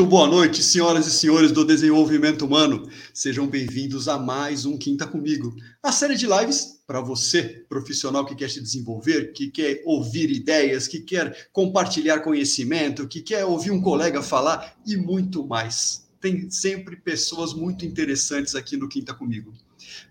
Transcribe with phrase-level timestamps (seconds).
[0.00, 2.88] Muito boa noite, senhoras e senhores do desenvolvimento humano.
[3.12, 8.34] Sejam bem-vindos a mais um Quinta Comigo, a série de lives para você, profissional que
[8.34, 13.82] quer se desenvolver, que quer ouvir ideias, que quer compartilhar conhecimento, que quer ouvir um
[13.82, 16.08] colega falar e muito mais.
[16.18, 19.52] Tem sempre pessoas muito interessantes aqui no Quinta Comigo.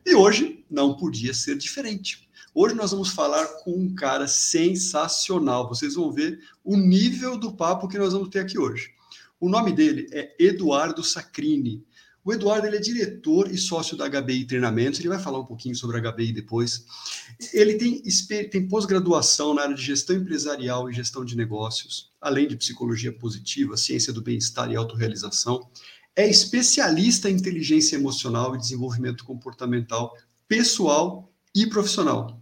[0.05, 2.29] E hoje não podia ser diferente.
[2.53, 5.67] Hoje nós vamos falar com um cara sensacional.
[5.67, 8.98] Vocês vão ver o nível do papo que nós vamos ter aqui hoje.
[9.39, 11.85] O nome dele é Eduardo Sacrini.
[12.23, 14.99] O Eduardo ele é diretor e sócio da HBI Treinamentos.
[14.99, 16.85] Ele vai falar um pouquinho sobre a HBI depois.
[17.54, 18.04] Ele tem,
[18.49, 23.77] tem pós-graduação na área de gestão empresarial e gestão de negócios, além de psicologia positiva,
[23.77, 25.70] ciência do bem-estar e autorrealização.
[26.15, 30.13] É especialista em inteligência emocional e desenvolvimento comportamental
[30.48, 32.38] pessoal e profissional.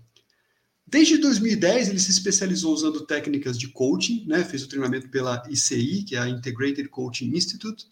[0.90, 4.42] Desde 2010, ele se especializou usando técnicas de coaching, né?
[4.46, 7.86] fez o treinamento pela ICI, que é a Integrated Coaching Institute,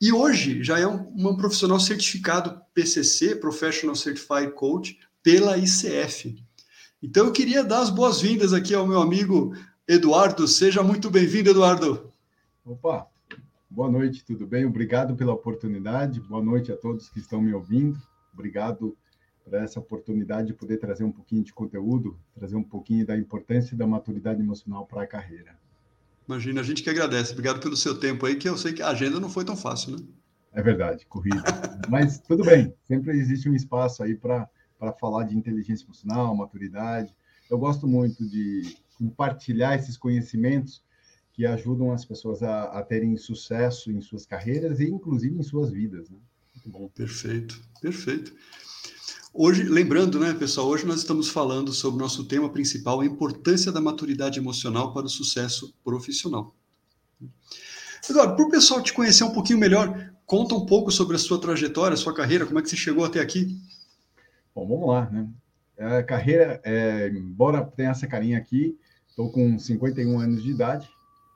[0.00, 6.42] e hoje já é um, um profissional certificado PCC, Professional Certified Coach, pela ICF.
[7.02, 9.54] Então eu queria dar as boas-vindas aqui ao meu amigo
[9.86, 10.48] Eduardo.
[10.48, 12.10] Seja muito bem-vindo, Eduardo.
[12.64, 13.06] Opa,
[13.68, 14.64] boa noite, tudo bem?
[14.64, 16.20] Obrigado pela oportunidade.
[16.20, 18.00] Boa noite a todos que estão me ouvindo.
[18.32, 18.96] Obrigado
[19.44, 23.76] para essa oportunidade de poder trazer um pouquinho de conteúdo, trazer um pouquinho da importância
[23.76, 25.56] da maturidade emocional para a carreira.
[26.26, 27.32] Imagina, a gente que agradece.
[27.32, 29.92] Obrigado pelo seu tempo aí, que eu sei que a agenda não foi tão fácil,
[29.92, 29.98] né?
[30.52, 31.42] É verdade, corrida.
[31.90, 34.48] Mas tudo bem, sempre existe um espaço aí para
[34.98, 37.14] falar de inteligência emocional, maturidade.
[37.50, 40.82] Eu gosto muito de compartilhar esses conhecimentos
[41.32, 45.70] que ajudam as pessoas a, a terem sucesso em suas carreiras e, inclusive, em suas
[45.70, 46.08] vidas.
[46.08, 46.16] Né?
[46.54, 46.88] Muito bom.
[46.88, 48.32] Perfeito, perfeito.
[49.36, 53.72] Hoje, lembrando, né, pessoal, hoje nós estamos falando sobre o nosso tema principal, a importância
[53.72, 56.54] da maturidade emocional para o sucesso profissional.
[58.08, 61.40] Eduardo, para o pessoal te conhecer um pouquinho melhor, conta um pouco sobre a sua
[61.40, 63.60] trajetória, a sua carreira, como é que você chegou até aqui?
[64.54, 65.28] Bom, vamos lá, né?
[65.80, 68.78] A carreira, é, embora tenha essa carinha aqui,
[69.08, 70.88] estou com 51 anos de idade.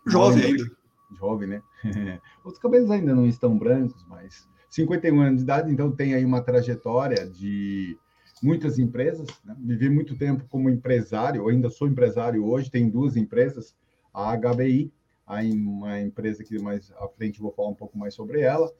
[0.07, 0.71] Jovem ainda.
[1.19, 1.63] Jovem, né?
[2.45, 6.43] Os cabelos ainda não estão brancos, mas 51 anos de idade, então tem aí uma
[6.43, 7.97] trajetória de
[8.43, 9.29] muitas empresas.
[9.45, 9.57] Né?
[9.59, 13.75] Vivi muito tempo como empresário, ainda sou empresário hoje, tem duas empresas,
[14.13, 14.93] a HBI,
[15.27, 18.73] uma empresa que mais à frente vou falar um pouco mais sobre ela,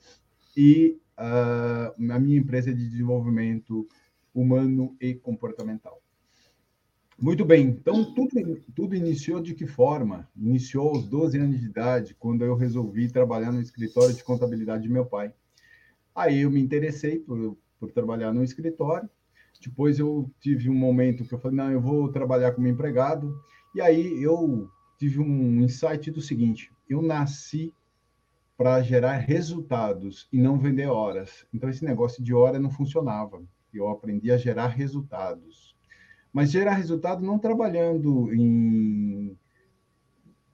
[0.57, 3.87] e uh, a minha empresa de desenvolvimento
[4.35, 6.01] humano e comportamental.
[7.21, 10.29] Muito bem, então tudo, tudo iniciou de que forma?
[10.37, 14.89] Iniciou aos 12 anos de idade, quando eu resolvi trabalhar no escritório de contabilidade de
[14.89, 15.35] meu pai.
[16.19, 19.09] Aí eu me interessei por, por trabalhar no escritório.
[19.65, 23.41] Depois eu tive um momento que eu falei, não, eu vou trabalhar como empregado.
[23.73, 24.69] E aí eu
[24.99, 27.73] tive um insight do seguinte: eu nasci
[28.57, 31.47] para gerar resultados e não vender horas.
[31.55, 33.41] Então esse negócio de hora não funcionava.
[33.73, 35.77] Eu aprendi a gerar resultados.
[36.33, 39.39] Mas gerar resultado não trabalhando em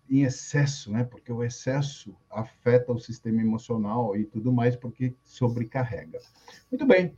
[0.08, 1.04] em excesso, né?
[1.04, 6.18] Porque o excesso afeta o sistema emocional e tudo mais, porque sobrecarrega.
[6.70, 7.14] Muito bem.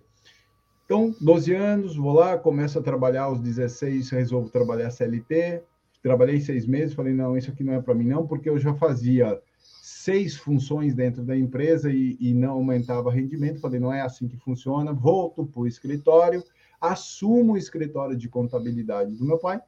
[0.84, 5.62] Então, 12 anos, vou lá, começo a trabalhar aos 16, resolvo trabalhar CLT.
[6.00, 8.72] Trabalhei seis meses, falei, não, isso aqui não é para mim não, porque eu já
[8.74, 9.40] fazia
[9.82, 13.60] seis funções dentro da empresa e, e não aumentava rendimento.
[13.60, 14.92] Falei, não é assim que funciona.
[14.92, 16.44] Volto para o escritório,
[16.80, 19.60] assumo o escritório de contabilidade do meu pai,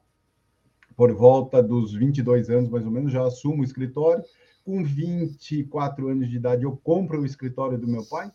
[0.99, 4.21] por volta dos 22 anos, mais ou menos, já assumo o escritório.
[4.65, 8.29] Com 24 anos de idade, eu compro o escritório do meu pai.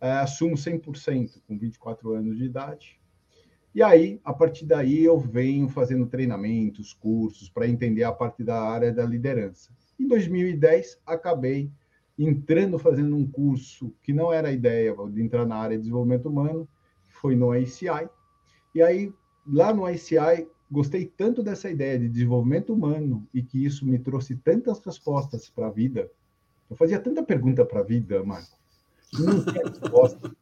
[0.00, 2.98] É, assumo 100% com 24 anos de idade.
[3.74, 8.58] E aí, a partir daí, eu venho fazendo treinamentos, cursos, para entender a parte da
[8.58, 9.70] área da liderança.
[9.98, 11.70] Em 2010, acabei
[12.18, 16.26] entrando, fazendo um curso que não era a ideia de entrar na área de desenvolvimento
[16.26, 16.66] humano,
[17.06, 18.08] foi no ICI.
[18.74, 19.12] E aí,
[19.46, 24.36] lá no ICI, gostei tanto dessa ideia de desenvolvimento humano e que isso me trouxe
[24.36, 26.10] tantas respostas para a vida.
[26.68, 28.56] Eu fazia tanta pergunta para a vida, Marco,
[29.12, 30.34] não resposta.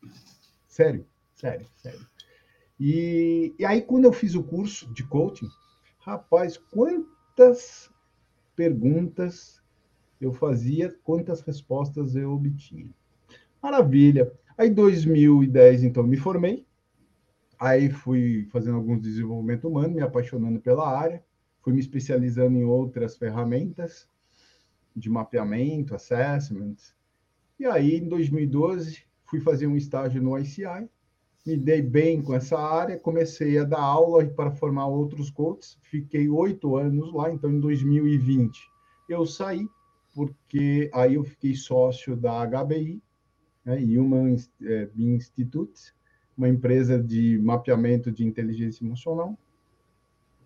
[0.67, 2.07] Sério, sério, sério.
[2.79, 5.49] E, e aí, quando eu fiz o curso de coaching,
[5.99, 7.91] rapaz, quantas
[8.55, 9.63] perguntas
[10.21, 12.91] eu fazia, quantas respostas eu obtinha.
[13.63, 14.31] Maravilha.
[14.57, 16.68] Aí, 2010, então, me formei.
[17.59, 21.25] Aí fui fazendo alguns desenvolvimento humano, me apaixonando pela área,
[21.61, 24.09] fui me especializando em outras ferramentas
[24.95, 26.77] de mapeamento, assessment.
[27.59, 30.89] E aí, em 2012, fui fazer um estágio no ICI,
[31.47, 36.29] me dei bem com essa área, comecei a dar aula para formar outros coaches, fiquei
[36.29, 38.61] oito anos lá, então em 2020
[39.09, 39.67] eu saí
[40.15, 43.01] porque aí eu fiquei sócio da HBI,
[43.65, 45.95] né, Human é, Institute,
[46.39, 49.37] uma empresa de mapeamento de inteligência emocional.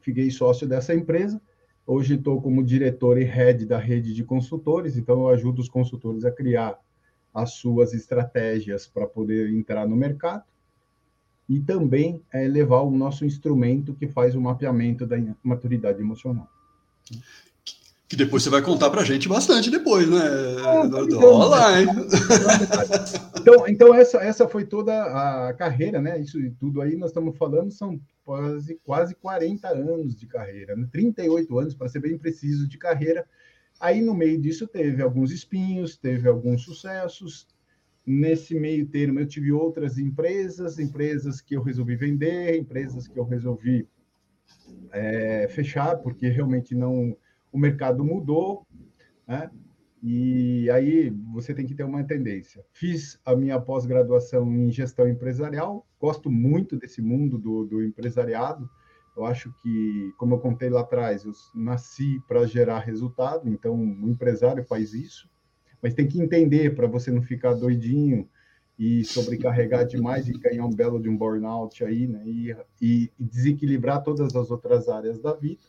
[0.01, 1.41] Fiquei sócio dessa empresa.
[1.87, 6.25] Hoje estou como diretor e head da rede de consultores, então eu ajudo os consultores
[6.25, 6.79] a criar
[7.35, 10.45] as suas estratégias para poder entrar no mercado
[11.49, 16.49] e também é, levar o nosso instrumento que faz o mapeamento da maturidade emocional.
[18.09, 20.21] Que depois você vai contar para a gente bastante depois, né?
[20.65, 21.89] Ah, então, Olha lá, hein?
[23.43, 24.93] Então, então essa, essa foi toda
[25.49, 26.19] a carreira, né?
[26.19, 30.89] Isso tudo aí nós estamos falando são quase, quase 40 anos de carreira, né?
[30.91, 33.27] 38 anos, para ser bem preciso, de carreira.
[33.81, 37.47] Aí no meio disso teve alguns espinhos, teve alguns sucessos,
[38.05, 43.25] Nesse meio termo, eu tive outras empresas, empresas que eu resolvi vender, empresas que eu
[43.25, 43.89] resolvi
[44.91, 47.17] é, fechar, porque realmente não
[47.53, 48.67] o mercado mudou,
[49.27, 49.49] né?
[50.03, 52.65] E aí você tem que ter uma tendência.
[52.73, 58.69] Fiz a minha pós-graduação em gestão empresarial, gosto muito desse mundo do, do empresariado.
[59.17, 64.09] Eu acho que, como eu contei lá atrás, eu nasci para gerar resultado, então o
[64.09, 65.31] empresário faz isso
[65.83, 68.29] mas tem que entender para você não ficar doidinho
[68.79, 72.23] e sobrecarregar demais e ganhar um belo de um burnout aí, né?
[72.25, 75.61] E, e, desequilibrar todas as outras áreas da vida.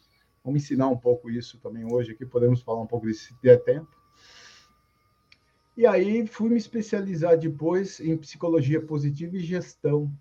[0.44, 3.58] Vamos ensinar um pouco isso também hoje aqui, podemos falar um pouco disso se der
[3.64, 3.90] tempo.
[5.76, 10.12] E aí fui me especializar depois em psicologia positiva e gestão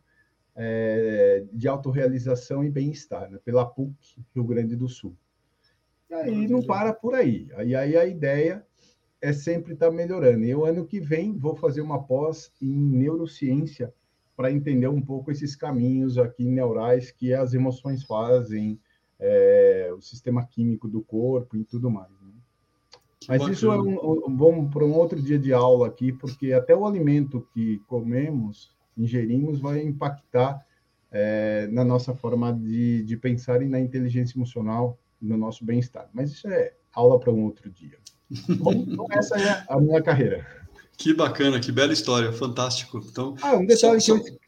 [0.57, 3.39] é, de autorrealização e bem-estar, né?
[3.45, 3.95] pela PUC,
[4.35, 5.15] Rio Grande do Sul.
[6.09, 7.49] E aí não para por aí.
[7.55, 8.67] Aí, aí a ideia
[9.21, 10.45] é sempre estar tá melhorando.
[10.45, 13.93] E o ano que vem vou fazer uma pós em neurociência
[14.37, 18.81] para entender um pouco esses caminhos aqui neurais que as emoções fazem,
[19.19, 22.11] é, o sistema químico do corpo e tudo mais.
[23.29, 23.53] Mas bacana.
[23.53, 26.87] isso é um, um, vamos para um outro dia de aula aqui, porque até o
[26.87, 30.65] alimento que comemos, ingerimos, vai impactar
[31.11, 36.09] é, na nossa forma de, de pensar e na inteligência emocional, no nosso bem-estar.
[36.13, 37.99] Mas isso é aula para um outro dia.
[38.59, 40.47] Bom, então essa é a minha carreira.
[40.97, 43.03] Que bacana, que bela história, fantástico.
[43.05, 44.25] Então, ah, um detalhe, só, só...
[44.25, 44.39] Eu,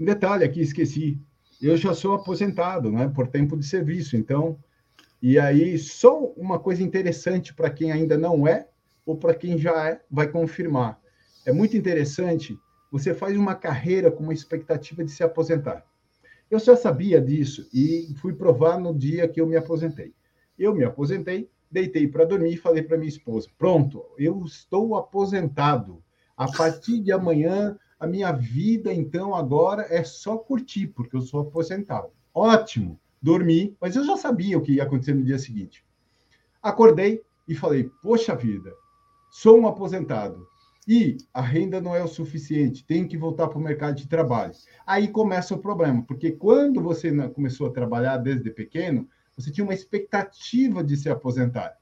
[0.00, 1.20] um detalhe aqui, esqueci.
[1.60, 4.58] Eu já sou aposentado, né, por tempo de serviço, então.
[5.22, 8.68] E aí, só uma coisa interessante para quem ainda não é,
[9.04, 11.00] ou para quem já é, vai confirmar.
[11.44, 12.58] É muito interessante,
[12.90, 15.84] você faz uma carreira com uma expectativa de se aposentar.
[16.50, 20.12] Eu já sabia disso e fui provar no dia que eu me aposentei.
[20.58, 26.02] Eu me aposentei, deitei para dormir e falei para minha esposa: pronto, eu estou aposentado.
[26.36, 31.40] A partir de amanhã, a minha vida, então, agora é só curtir, porque eu sou
[31.40, 32.08] aposentado.
[32.34, 35.84] Ótimo, dormi, mas eu já sabia o que ia acontecer no dia seguinte.
[36.62, 38.72] Acordei e falei: poxa vida,
[39.30, 40.46] sou um aposentado
[40.88, 44.52] e a renda não é o suficiente, tenho que voltar para o mercado de trabalho.
[44.86, 49.74] Aí começa o problema, porque quando você começou a trabalhar desde pequeno, você tinha uma
[49.74, 51.76] expectativa de se aposentar.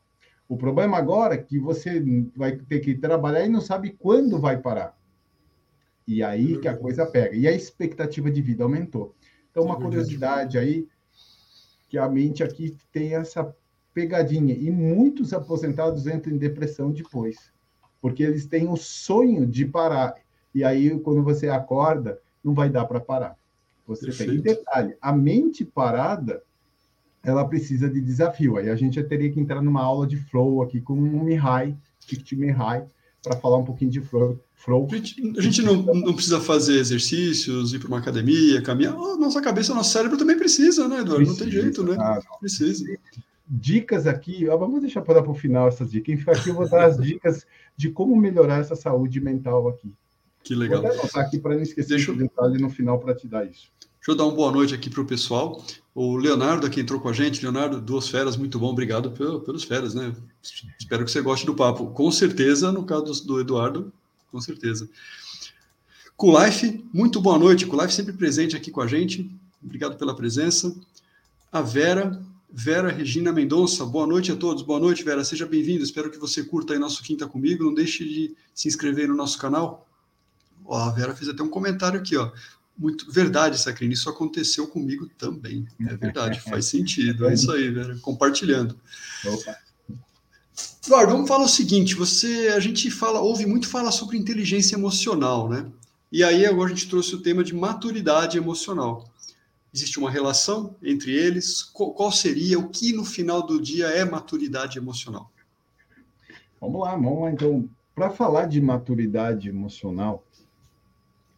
[0.49, 2.03] O problema agora é que você
[2.35, 4.97] vai ter que trabalhar e não sabe quando vai parar.
[6.07, 7.37] E aí que a coisa pega.
[7.37, 9.15] E a expectativa de vida aumentou.
[9.51, 10.87] Então, uma curiosidade aí,
[11.89, 13.55] que a mente aqui tem essa
[13.95, 14.55] pegadinha.
[14.55, 17.51] E muitos aposentados entram em depressão depois,
[18.01, 20.15] porque eles têm o sonho de parar.
[20.55, 23.37] E aí, quando você acorda, não vai dar para parar.
[23.87, 24.43] Você Perfeito.
[24.43, 24.53] tem.
[24.53, 26.43] E detalhe: a mente parada
[27.23, 28.57] ela precisa de desafio.
[28.57, 32.37] Aí a gente teria que entrar numa aula de flow aqui com o Mihai, Tikti
[32.37, 32.87] Mihai,
[33.23, 34.39] para falar um pouquinho de flow.
[34.91, 38.97] A gente, a gente não, não, precisa fazer exercícios, ir para uma academia, caminhar.
[38.97, 41.25] Oh, nossa cabeça, nosso cérebro também precisa, né, Eduardo?
[41.25, 41.97] Precisa, não tem jeito, né?
[41.99, 42.85] Ah, precisa.
[43.47, 46.07] Dicas aqui, vamos deixar para dar para o final essas dicas.
[46.07, 47.47] Quem ficar aqui, eu vou dar as dicas
[47.77, 49.93] de como melhorar essa saúde mental aqui.
[50.43, 50.83] Que legal.
[50.83, 52.11] Vou até anotar aqui para não esquecer Deixa...
[52.11, 53.71] esse detalhe no final para te dar isso.
[54.09, 55.63] Deixa eu dar uma boa noite aqui para o pessoal.
[55.95, 57.43] O Leonardo aqui entrou com a gente.
[57.43, 58.71] Leonardo, duas feras, muito bom.
[58.71, 60.17] Obrigado pelo, pelos feras, né?
[60.81, 61.89] Espero que você goste do papo.
[61.89, 63.93] Com certeza, no caso do Eduardo,
[64.33, 64.89] com certeza.
[66.17, 67.67] Kulife, muito boa noite.
[67.67, 69.31] Kulife sempre presente aqui com a gente.
[69.63, 70.75] Obrigado pela presença.
[71.53, 72.19] A Vera,
[72.51, 74.63] Vera Regina Mendonça, boa noite a todos.
[74.63, 75.23] Boa noite, Vera.
[75.23, 75.85] Seja bem-vindo.
[75.85, 77.63] Espero que você curta aí nosso Quinta Comigo.
[77.63, 79.87] Não deixe de se inscrever no nosso canal.
[80.65, 82.33] Ó, a Vera fez até um comentário aqui, ó
[82.79, 85.67] muito verdade, Sacrini, isso aconteceu comigo também.
[85.81, 87.29] É verdade, faz sentido.
[87.29, 88.01] É isso aí, velho.
[88.01, 88.79] Compartilhando.
[89.27, 89.57] Opa.
[90.87, 95.49] Eduardo, vamos falar o seguinte: você, a gente fala, ouve muito falar sobre inteligência emocional,
[95.49, 95.67] né?
[96.11, 99.05] E aí agora a gente trouxe o tema de maturidade emocional.
[99.75, 101.63] Existe uma relação entre eles?
[101.63, 102.59] Qual, qual seria?
[102.59, 105.31] O que no final do dia é maturidade emocional?
[106.61, 107.31] Vamos lá, vamos lá.
[107.31, 110.25] Então, para falar de maturidade emocional,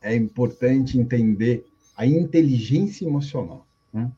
[0.03, 1.67] é importante entender
[1.97, 3.67] a inteligência emocional.
[3.93, 4.11] Né?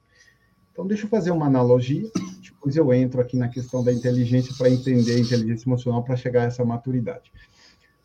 [0.73, 2.11] Então, deixa eu fazer uma analogia,
[2.41, 6.43] depois eu entro aqui na questão da inteligência para entender a inteligência emocional para chegar
[6.43, 7.33] a essa maturidade.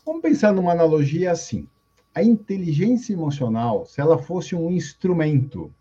[0.05, 1.67] Vamos pensar numa analogia assim.
[2.13, 5.71] A inteligência emocional, se ela fosse um instrumento,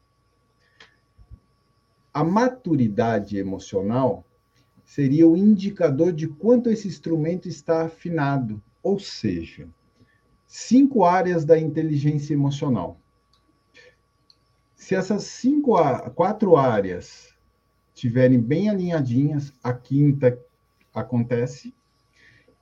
[2.13, 4.25] a maturidade emocional
[4.85, 9.69] seria o indicador de quanto esse instrumento está afinado, ou seja,
[10.59, 12.99] cinco áreas da inteligência emocional.
[14.75, 15.75] Se essas cinco,
[16.15, 17.35] quatro áreas
[17.95, 20.39] estiverem bem alinhadinhas, a quinta
[20.95, 21.75] acontece.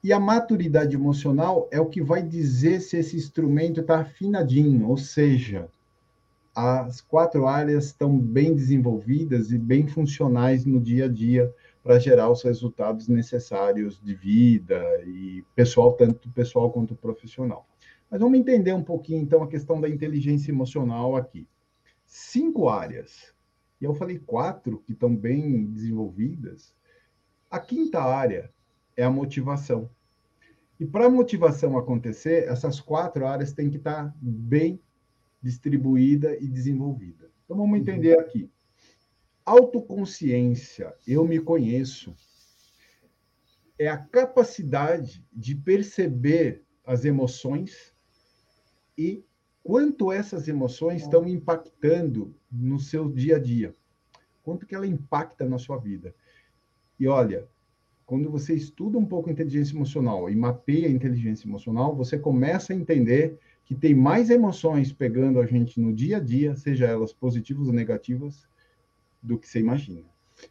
[0.03, 4.97] E a maturidade emocional é o que vai dizer se esse instrumento está afinadinho, ou
[4.97, 5.69] seja,
[6.53, 12.29] as quatro áreas estão bem desenvolvidas e bem funcionais no dia a dia para gerar
[12.29, 17.65] os resultados necessários de vida e pessoal, tanto pessoal quanto profissional.
[18.14, 21.49] Mas vamos entender um pouquinho, então, a questão da inteligência emocional aqui.
[22.06, 23.35] Cinco áreas,
[23.80, 26.73] e eu falei quatro que estão bem desenvolvidas.
[27.50, 28.54] A quinta área
[28.97, 29.90] é a motivação.
[30.78, 34.80] E para a motivação acontecer, essas quatro áreas têm que estar bem
[35.42, 37.33] distribuída e desenvolvida.
[37.44, 38.49] Então vamos entender aqui.
[39.44, 42.14] Autoconsciência, eu me conheço,
[43.76, 47.92] é a capacidade de perceber as emoções
[48.97, 49.25] e
[49.63, 53.75] quanto essas emoções estão impactando no seu dia a dia.
[54.43, 56.15] Quanto que ela impacta na sua vida.
[57.01, 57.49] E olha,
[58.05, 62.73] quando você estuda um pouco a inteligência emocional e mapeia a inteligência emocional, você começa
[62.73, 67.15] a entender que tem mais emoções pegando a gente no dia a dia, seja elas
[67.15, 68.47] positivas ou negativas,
[69.23, 70.05] do que você imagina.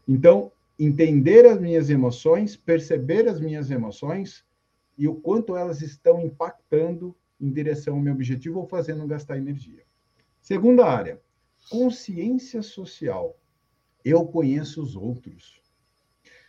[0.07, 4.43] Então, entender as minhas emoções, perceber as minhas emoções
[4.97, 9.83] e o quanto elas estão impactando em direção ao meu objetivo ou fazendo gastar energia.
[10.41, 11.21] Segunda área,
[11.69, 13.37] consciência social.
[14.03, 15.61] Eu conheço os outros.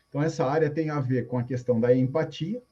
[0.09, 2.63] Então, essa área tem a ver com a questão da empatia,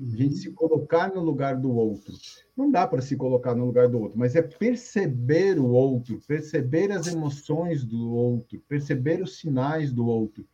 [0.00, 2.14] a gente se colocar no lugar do outro.
[2.56, 6.90] Não dá para se colocar no lugar do outro, mas é perceber o outro, perceber
[6.90, 10.46] as emoções do outro, perceber os sinais do outro.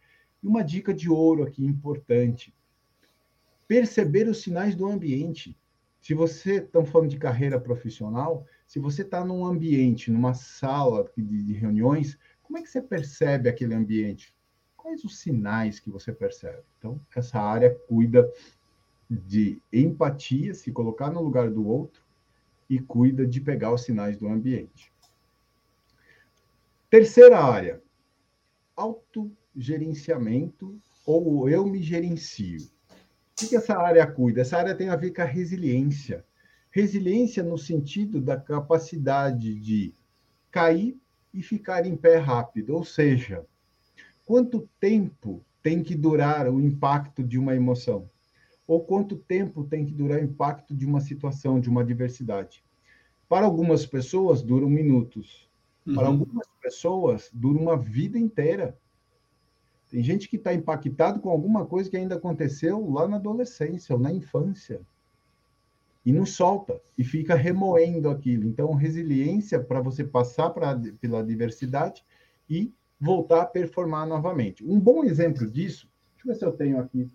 [0.42, 2.52] E uma dica de ouro aqui importante:
[3.68, 5.56] perceber os sinais do ambiente.
[6.06, 11.42] Se você está falando de carreira profissional, se você está num ambiente, numa sala de,
[11.42, 14.32] de reuniões, como é que você percebe aquele ambiente?
[14.76, 16.62] Quais os sinais que você percebe?
[16.78, 18.32] Então, essa área cuida
[19.10, 22.00] de empatia, se colocar no lugar do outro
[22.70, 24.92] e cuida de pegar os sinais do ambiente.
[26.88, 27.82] Terceira área,
[28.76, 32.75] autogerenciamento ou eu me gerencio.
[33.42, 34.40] O que essa área cuida?
[34.40, 36.24] Essa área tem a ver com a resiliência.
[36.70, 39.94] Resiliência no sentido da capacidade de
[40.50, 40.98] cair
[41.32, 43.44] e ficar em pé rápido, ou seja,
[44.24, 48.08] quanto tempo tem que durar o impacto de uma emoção?
[48.66, 52.64] ou quanto tempo tem que durar o impacto de uma situação, de uma adversidade.
[53.28, 55.48] Para algumas pessoas, duram minutos.
[55.86, 55.94] Uhum.
[55.94, 58.76] Para algumas pessoas, dura uma vida inteira.
[59.96, 63.98] Tem gente que está impactado com alguma coisa que ainda aconteceu lá na adolescência ou
[63.98, 64.82] na infância.
[66.04, 68.44] E não solta, e fica remoendo aquilo.
[68.44, 72.04] Então, resiliência para você passar pra, pela adversidade
[72.46, 74.62] e voltar a performar novamente.
[74.62, 77.10] Um bom exemplo disso, deixa eu ver se eu tenho aqui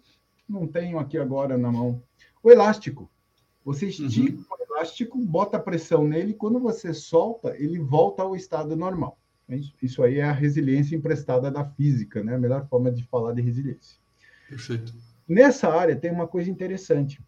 [0.49, 2.01] não tenho aqui agora na mão.
[2.41, 3.07] O elástico.
[3.63, 4.43] Você estica uhum.
[4.59, 9.19] o elástico, bota pressão nele, quando você solta, ele volta ao estado normal.
[9.81, 12.35] Isso aí é a resiliência emprestada da física, né?
[12.35, 13.99] A melhor forma de falar de resiliência.
[14.47, 14.93] Perfeito.
[15.27, 17.21] Nessa área tem uma coisa interessante.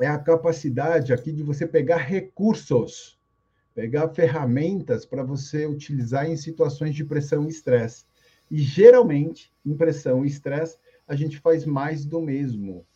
[0.00, 3.18] É a capacidade aqui de você pegar recursos,
[3.74, 8.06] pegar ferramentas para você utilizar em situações de pressão e estresse.
[8.50, 12.86] E geralmente, em pressão e estresse, a gente faz mais do mesmo.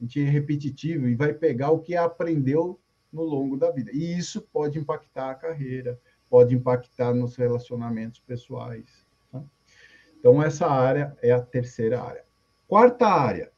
[0.00, 2.80] A gente é repetitivo e vai pegar o que aprendeu
[3.12, 3.90] no longo da vida.
[3.92, 9.04] E isso pode impactar a carreira, pode impactar nos relacionamentos pessoais.
[9.30, 9.42] Tá?
[10.18, 12.24] Então, essa área é a terceira área.
[12.66, 13.52] Quarta área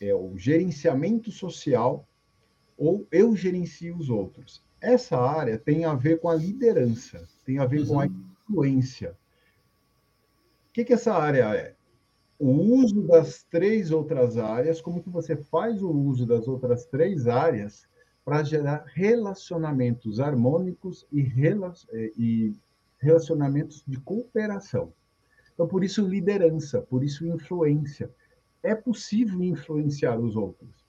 [0.00, 2.06] é o gerenciamento social
[2.76, 4.62] ou eu gerencio os outros.
[4.80, 7.86] Essa área tem a ver com a liderança, tem a ver uhum.
[7.86, 8.24] com a uhum.
[8.50, 9.16] influência.
[10.68, 11.74] O que, que essa área é?
[12.38, 17.26] o uso das três outras áreas, como que você faz o uso das outras três
[17.26, 17.86] áreas
[18.24, 21.20] para gerar relacionamentos harmônicos e,
[22.16, 22.54] e
[22.98, 24.92] relacionamentos de cooperação.
[25.52, 28.10] Então, por isso liderança, por isso influência.
[28.62, 30.86] é possível influenciar os outros,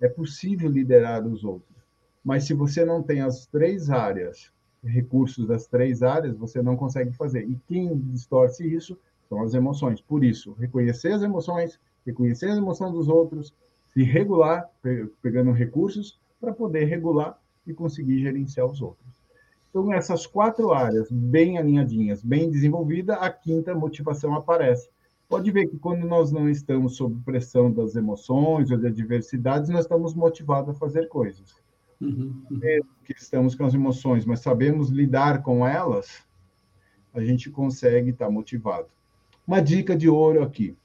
[0.00, 1.84] é possível liderar os outros.
[2.24, 4.50] Mas se você não tem as três áreas,
[4.82, 7.46] recursos das três áreas, você não consegue fazer.
[7.46, 10.00] E quem distorce isso são as emoções.
[10.00, 13.54] Por isso, reconhecer as emoções, reconhecer as emoções dos outros,
[13.92, 14.68] se regular,
[15.22, 19.24] pegando recursos para poder regular e conseguir gerenciar os outros.
[19.70, 24.88] Então, essas quatro áreas bem alinhadinhas, bem desenvolvida, a quinta motivação aparece.
[25.28, 29.80] Pode ver que quando nós não estamos sob pressão das emoções ou de adversidades, nós
[29.80, 31.56] estamos motivados a fazer coisas.
[32.00, 32.60] Uhum, uhum.
[33.04, 36.22] que estamos com as emoções, mas sabemos lidar com elas,
[37.14, 38.88] a gente consegue estar motivado.
[39.46, 40.76] Uma dica de ouro aqui.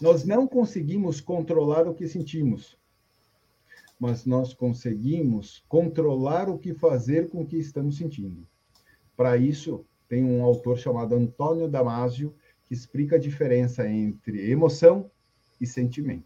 [0.00, 2.79] Nós não conseguimos controlar o que sentimos,
[4.00, 8.46] mas nós conseguimos controlar o que fazer com o que estamos sentindo.
[9.14, 15.10] Para isso, tem um autor chamado Antônio Damasio que explica a diferença entre emoção
[15.60, 16.24] e sentimento.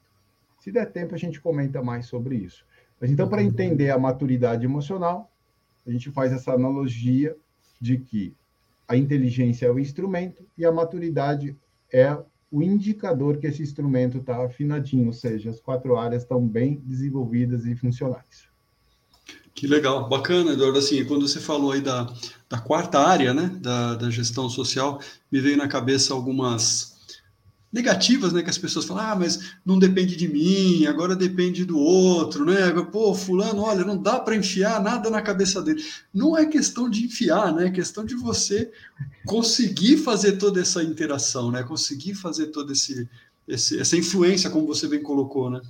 [0.61, 2.65] Se der tempo, a gente comenta mais sobre isso.
[3.01, 5.31] Mas então, para entender a maturidade emocional,
[5.85, 7.37] a gente faz essa analogia
[7.81, 8.33] de que
[8.87, 11.57] a inteligência é o instrumento e a maturidade
[11.93, 12.17] é
[12.55, 17.67] o indicador que esse instrumento está afinadinho, ou seja, as quatro áreas estão bem desenvolvidas
[17.67, 18.47] e funcionais.
[19.53, 20.79] Que legal, bacana, Eduardo.
[20.79, 22.09] Assim, quando você falou aí da,
[22.49, 25.01] da quarta área, né, da, da gestão social,
[25.33, 26.94] me veio na cabeça algumas
[27.75, 28.41] negativas, né?
[28.41, 32.71] Que as pessoas falam, ah, mas não depende de mim, agora depende do outro, né?
[32.93, 35.83] Pô, fulano, olha, não dá para enfiar nada na cabeça dele.
[36.13, 37.67] Não é questão de enfiar, né?
[37.67, 38.71] É questão de você
[39.27, 41.65] conseguir fazer toda essa interação, né?
[41.65, 43.09] Conseguir fazer toda esse,
[43.49, 45.61] esse, essa influência, como você bem colocou, né?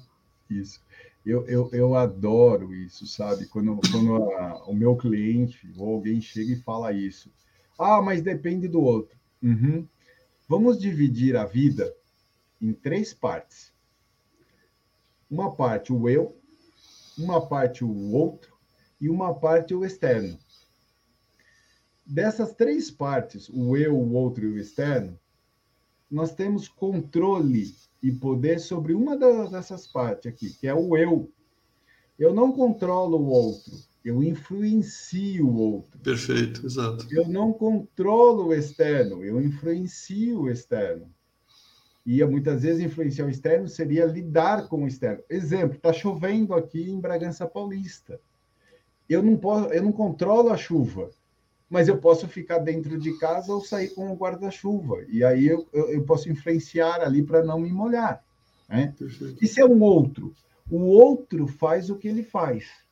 [0.51, 0.85] Isso.
[1.25, 3.47] Eu, eu, eu adoro isso, sabe?
[3.47, 7.31] Quando, quando a, o meu cliente ou alguém chega e fala isso.
[7.79, 9.17] Ah, mas depende do outro.
[9.43, 9.87] Uhum.
[10.47, 11.97] Vamos dividir a vida
[12.61, 13.73] em três partes.
[15.31, 16.37] Uma parte o eu,
[17.17, 18.55] uma parte o outro
[19.01, 20.39] e uma parte o externo.
[22.05, 25.19] Dessas três partes, o eu, o outro e o externo,
[26.11, 31.33] nós temos controle e poder sobre uma dessas partes aqui, que é o eu.
[32.19, 33.73] Eu não controlo o outro,
[34.05, 35.99] eu influencio o outro.
[36.01, 37.07] Perfeito, exato.
[37.11, 41.11] Eu não controlo o externo, eu influencio o externo.
[42.05, 45.23] E muitas vezes influenciar o externo seria lidar com o externo.
[45.31, 48.21] Exemplo, está chovendo aqui em Bragança Paulista.
[49.09, 51.11] Eu não posso, eu não controlo a chuva,
[51.69, 55.03] mas eu posso ficar dentro de casa ou sair com o guarda-chuva.
[55.09, 58.23] E aí eu, eu, eu, posso influenciar ali para não me molhar.
[58.69, 58.95] Né?
[59.41, 60.35] Isso é um outro.
[60.71, 62.84] O outro faz o que ele faz.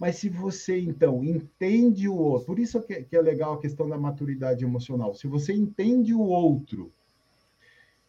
[0.00, 3.98] Mas se você, então, entende o outro, por isso que, é legal a questão da
[3.98, 5.14] maturidade emocional.
[5.14, 6.90] Se você entende o outro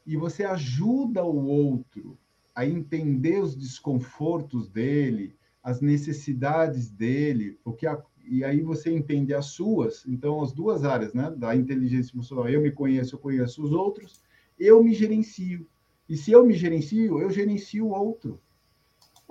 [0.07, 2.17] e você ajuda o outro
[2.55, 9.33] a entender os desconfortos dele, as necessidades dele, o que a, e aí você entende
[9.33, 13.61] as suas, então as duas áreas, né, da inteligência emocional, eu me conheço, eu conheço
[13.61, 14.23] os outros,
[14.57, 15.67] eu me gerencio.
[16.07, 18.39] E se eu me gerencio, eu gerencio o outro.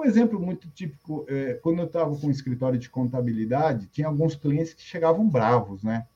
[0.01, 4.35] Um exemplo muito típico, é, quando eu estava com um escritório de contabilidade, tinha alguns
[4.35, 6.07] clientes que chegavam bravos, né?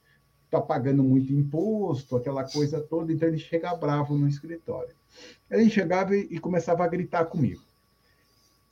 [0.46, 4.94] Está pagando muito imposto, aquela coisa toda, então ele chega bravo no escritório.
[5.50, 7.60] Ele chegava e, começava a gritar comigo.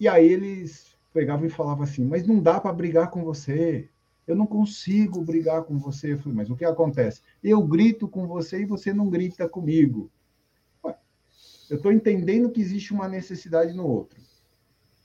[0.01, 3.91] E aí eles pegavam e falavam assim: Mas não dá para brigar com você.
[4.27, 6.15] Eu não consigo brigar com você.
[6.15, 7.21] Eu falei, mas o que acontece?
[7.45, 10.11] Eu grito com você e você não grita comigo.
[10.83, 10.97] Ué,
[11.69, 14.32] eu estou entendendo que existe uma necessidade no outro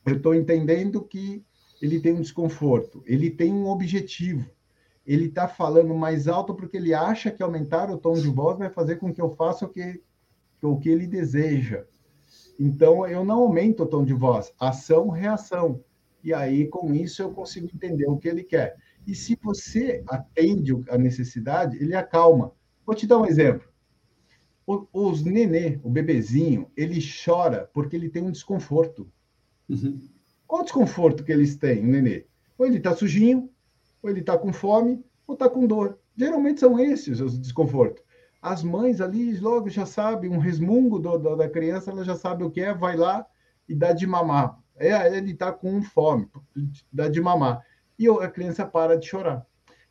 [0.07, 1.43] eu estou entendendo que
[1.81, 4.49] ele tem um desconforto, ele tem um objetivo,
[5.05, 8.69] ele está falando mais alto porque ele acha que aumentar o tom de voz vai
[8.69, 10.01] fazer com que eu faça o que,
[10.61, 11.85] o que ele deseja.
[12.59, 15.83] Então, eu não aumento o tom de voz, ação, reação.
[16.23, 18.75] E aí, com isso, eu consigo entender o que ele quer.
[19.05, 22.51] E se você atende a necessidade, ele acalma.
[22.85, 23.67] Vou te dar um exemplo.
[24.65, 29.09] O, os nenê, o bebezinho, ele chora porque ele tem um desconforto.
[29.69, 29.99] Uhum.
[30.45, 32.25] Qual o desconforto que eles têm, o nenê?
[32.57, 33.49] Ou ele está sujinho,
[34.01, 35.99] ou ele está com fome, ou está com dor.
[36.15, 38.03] Geralmente são esses os desconfortos.
[38.41, 42.43] As mães ali logo já sabem, um resmungo do, do, da criança, ela já sabe
[42.43, 43.25] o que é, vai lá
[43.67, 44.57] e dá de mamar.
[44.77, 46.29] É, ele está com fome,
[46.91, 47.65] dá de mamar.
[47.99, 49.45] E a criança para de chorar.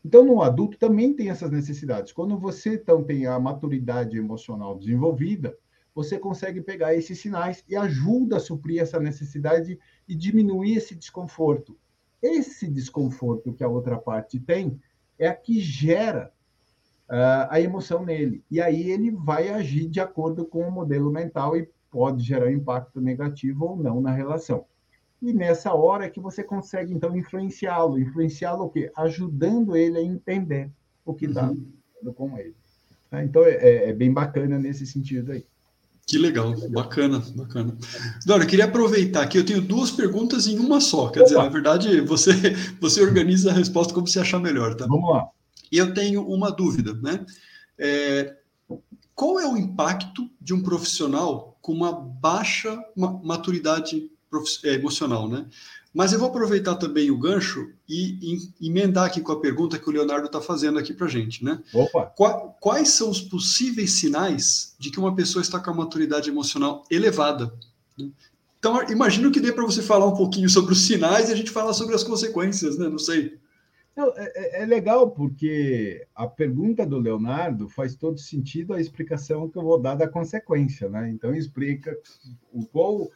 [0.05, 2.13] Então, no adulto também tem essas necessidades.
[2.13, 5.57] Quando você então tem a maturidade emocional desenvolvida,
[5.97, 11.75] você consegue pegar esses sinais e ajuda a suprir essa necessidade e diminuir esse desconforto.
[12.23, 14.79] Esse desconforto que a outra parte tem
[15.19, 16.31] é a que gera
[17.09, 18.45] uh, a emoção nele.
[18.51, 23.01] E aí ele vai agir de acordo com o modelo mental e pode gerar impacto
[23.01, 24.67] negativo ou não na relação.
[25.23, 27.99] E nessa hora é que você consegue, então, influenciá-lo.
[27.99, 28.93] Influenciá-lo o quê?
[28.95, 30.71] Ajudando ele a entender
[31.07, 32.13] o que está uhum.
[32.13, 32.55] com ele.
[33.11, 33.25] Tá?
[33.25, 35.47] Então, é, é bem bacana nesse sentido aí.
[36.07, 37.77] Que legal, bacana, bacana.
[38.25, 41.29] Dora, eu queria aproveitar aqui, eu tenho duas perguntas em uma só, quer Opa.
[41.29, 42.33] dizer, na verdade, você,
[42.81, 44.87] você organiza a resposta como você achar melhor, tá?
[44.87, 45.27] Vamos lá.
[45.71, 47.27] E eu tenho uma dúvida, né?
[47.77, 48.37] É,
[49.17, 54.09] qual é o impacto de um profissional com uma baixa maturidade
[54.63, 55.47] é, emocional, né?
[55.97, 59.89] Mas eu vou aproveitar também o gancho e, e emendar aqui com a pergunta que
[59.89, 61.59] o Leonardo está fazendo aqui para gente, né?
[61.73, 62.13] Opa.
[62.61, 67.51] quais são os possíveis sinais de que uma pessoa está com a maturidade emocional elevada?
[68.59, 71.51] Então, imagino que dê para você falar um pouquinho sobre os sinais e a gente
[71.51, 72.91] falar sobre as consequências, né?
[72.91, 73.39] Não sei.
[73.97, 79.49] Não, é, é, é, legal porque a pergunta do Leonardo faz todo sentido a explicação
[79.49, 81.09] que eu vou dar da consequência, né?
[81.09, 81.99] Então explica
[82.53, 83.11] o qual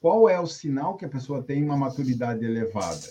[0.00, 3.06] qual é o sinal que a pessoa tem uma maturidade elevada?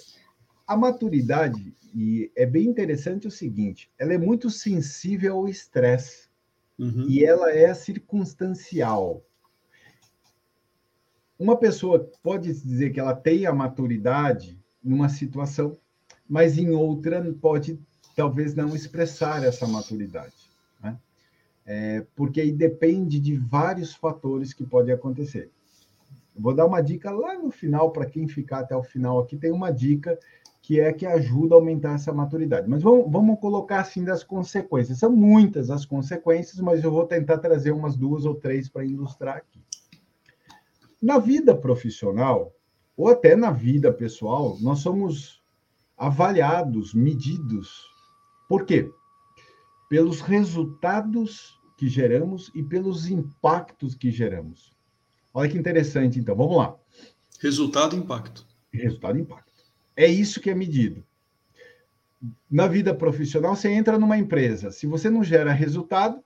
[0.66, 6.30] A maturidade, e é bem interessante o seguinte, ela é muito sensível ao estresse
[6.80, 7.06] uhum.
[7.08, 9.24] e ela é circunstancial.
[11.38, 15.78] Uma pessoa pode dizer que ela tem a maturidade numa situação,
[16.28, 17.80] mas em outra pode
[18.16, 20.50] talvez não expressar essa maturidade.
[20.82, 20.98] Né?
[21.66, 25.52] É, porque aí depende de vários fatores que podem acontecer.
[26.36, 29.52] Vou dar uma dica lá no final, para quem ficar até o final aqui, tem
[29.52, 30.18] uma dica
[30.62, 32.70] que é que ajuda a aumentar essa maturidade.
[32.70, 34.98] Mas vamos, vamos colocar assim das consequências.
[34.98, 39.38] São muitas as consequências, mas eu vou tentar trazer umas duas ou três para ilustrar
[39.38, 39.62] aqui.
[41.02, 42.54] Na vida profissional,
[42.96, 45.44] ou até na vida pessoal, nós somos
[45.98, 47.86] avaliados, medidos.
[48.48, 48.90] Por quê?
[49.90, 54.73] Pelos resultados que geramos e pelos impactos que geramos.
[55.34, 56.36] Olha que interessante, então.
[56.36, 56.78] Vamos lá.
[57.40, 58.46] Resultado e impacto.
[58.72, 59.52] Resultado e impacto.
[59.96, 61.04] É isso que é medido.
[62.50, 64.72] Na vida profissional, você entra numa empresa.
[64.72, 66.24] Se você não gera resultado,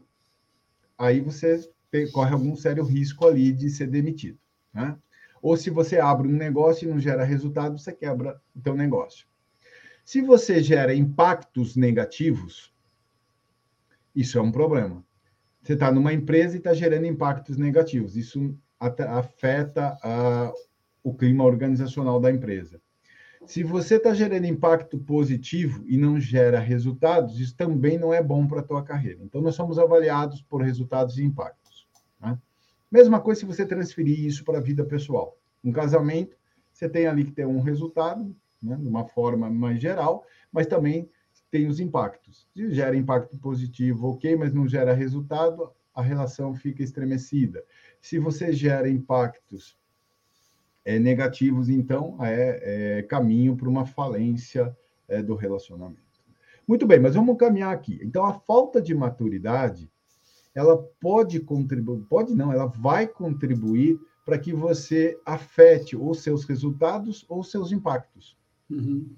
[0.97, 1.69] aí você
[2.11, 4.37] corre algum sério risco ali de ser demitido.
[4.73, 4.95] Né?
[5.41, 9.25] Ou se você abre um negócio e não gera resultado, você quebra o teu negócio.
[10.03, 12.73] Se você gera impactos negativos,
[14.15, 15.03] isso é um problema.
[15.61, 18.15] Você está numa empresa e está gerando impactos negativos.
[18.15, 20.53] Isso afeta a,
[21.03, 22.81] o clima organizacional da empresa.
[23.45, 28.45] Se você está gerando impacto positivo e não gera resultados, isso também não é bom
[28.45, 29.23] para a tua carreira.
[29.23, 31.87] Então, nós somos avaliados por resultados e impactos.
[32.19, 32.37] Né?
[32.91, 35.37] Mesma coisa se você transferir isso para a vida pessoal.
[35.63, 36.35] Um casamento,
[36.73, 41.09] você tem ali que ter um resultado, né, de uma forma mais geral, mas também
[41.49, 42.47] tem os impactos.
[42.53, 47.63] Se gera impacto positivo, ok, mas não gera resultado, a relação fica estremecida.
[48.01, 49.77] Se você gera impactos
[50.85, 54.75] é, negativos, então é, é caminho para uma falência
[55.07, 56.07] é, do relacionamento.
[56.67, 57.99] Muito bem, mas vamos caminhar aqui.
[58.03, 59.89] Então, a falta de maturidade,
[60.53, 67.25] ela pode contribuir, pode não, ela vai contribuir para que você afete os seus resultados
[67.29, 68.35] ou seus impactos.
[68.69, 69.09] Uhum.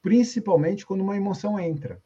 [0.00, 2.00] Principalmente quando uma emoção entra.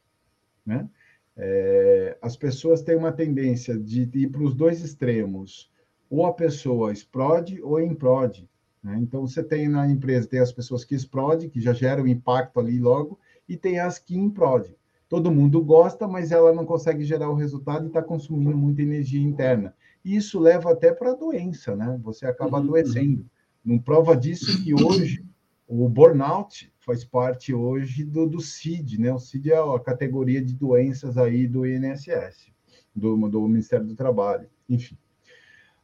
[0.67, 0.89] Né?
[1.37, 5.71] É, as pessoas têm uma tendência de ir para os dois extremos.
[6.11, 8.49] Ou a pessoa explode ou implode.
[8.83, 8.99] Né?
[9.01, 12.79] Então, você tem na empresa, tem as pessoas que explodem, que já geram impacto ali
[12.79, 13.19] logo,
[13.49, 14.75] e tem as que implodem.
[15.09, 19.23] Todo mundo gosta, mas ela não consegue gerar o resultado e está consumindo muita energia
[19.23, 19.75] interna.
[20.05, 21.99] E isso leva até para a doença, né?
[22.03, 23.27] Você acaba uhum, adoecendo.
[23.65, 25.25] Não prova disso que hoje
[25.67, 29.13] o burnout faz parte hoje do, do CID, né?
[29.13, 32.53] O CID é a categoria de doenças aí do INSS,
[32.95, 34.97] do, do Ministério do Trabalho, enfim.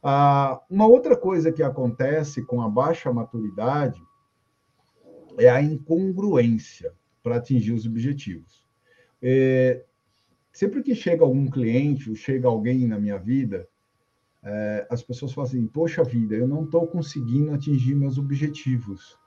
[0.07, 3.99] Ah, uma outra coisa que acontece com a baixa maturidade
[5.35, 8.67] é a incongruência para atingir os objetivos.
[9.19, 9.83] É,
[10.53, 13.67] sempre que chega algum cliente ou chega alguém na minha vida,
[14.43, 19.17] é, as pessoas falam assim: Poxa vida, eu não estou conseguindo atingir meus objetivos.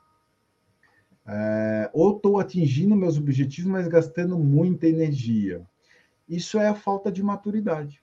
[1.26, 5.66] É, ou estou atingindo meus objetivos, mas gastando muita energia.
[6.28, 8.00] Isso é a falta de maturidade.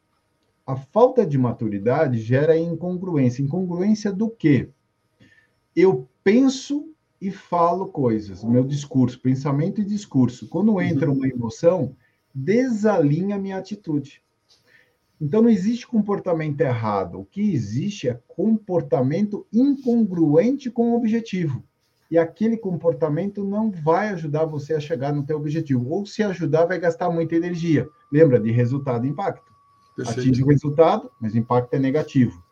[0.65, 3.43] A falta de maturidade gera incongruência.
[3.43, 4.69] Incongruência do quê?
[5.75, 10.47] Eu penso e falo coisas, meu discurso, pensamento e discurso.
[10.47, 11.95] Quando entra uma emoção,
[12.33, 14.23] desalinha minha atitude.
[15.21, 17.19] Então não existe comportamento errado.
[17.19, 21.63] O que existe é comportamento incongruente com o objetivo
[22.09, 25.89] e aquele comportamento não vai ajudar você a chegar no teu objetivo.
[25.89, 27.87] Ou se ajudar, vai gastar muita energia.
[28.11, 29.54] Lembra de resultado e impacto.
[29.95, 30.19] Perfeito.
[30.19, 32.43] Atinge o resultado, mas o impacto é negativo.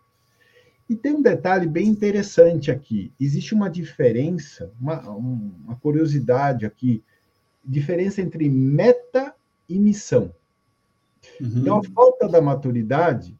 [0.90, 3.12] E tem um detalhe bem interessante aqui.
[3.20, 7.04] Existe uma diferença, uma, uma curiosidade aqui,
[7.64, 9.34] diferença entre meta
[9.68, 10.34] e missão.
[11.40, 11.52] Uhum.
[11.56, 13.38] Então, a falta da maturidade,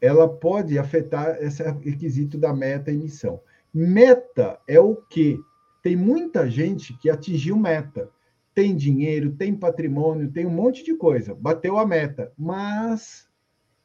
[0.00, 3.40] ela pode afetar esse requisito da meta e missão.
[3.74, 5.38] Meta é o que?
[5.82, 8.10] Tem muita gente que atingiu meta.
[8.56, 11.34] Tem dinheiro, tem patrimônio, tem um monte de coisa.
[11.34, 13.28] Bateu a meta, mas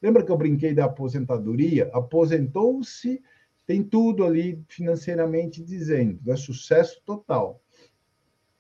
[0.02, 1.92] lembra que eu brinquei da aposentadoria?
[1.94, 3.22] Aposentou-se,
[3.68, 7.62] tem tudo ali financeiramente dizendo, é sucesso total.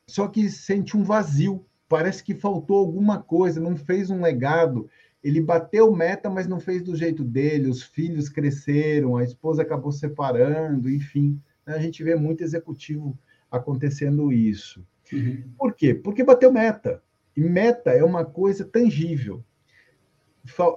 [0.05, 4.89] Só que sente um vazio, parece que faltou alguma coisa, não fez um legado.
[5.23, 7.69] Ele bateu meta, mas não fez do jeito dele.
[7.69, 11.39] Os filhos cresceram, a esposa acabou separando, enfim.
[11.65, 13.17] A gente vê muito executivo
[13.49, 14.85] acontecendo isso.
[15.11, 15.43] Uhum.
[15.57, 15.93] Por quê?
[15.93, 17.01] Porque bateu meta.
[17.35, 19.43] E meta é uma coisa tangível.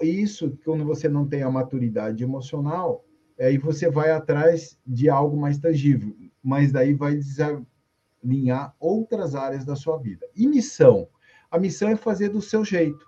[0.03, 3.05] Isso, quando você não tem a maturidade emocional,
[3.41, 9.75] aí você vai atrás de algo mais tangível, mas daí vai desalinhar outras áreas da
[9.75, 10.27] sua vida.
[10.37, 11.09] E missão?
[11.51, 13.07] A missão é fazer do seu jeito.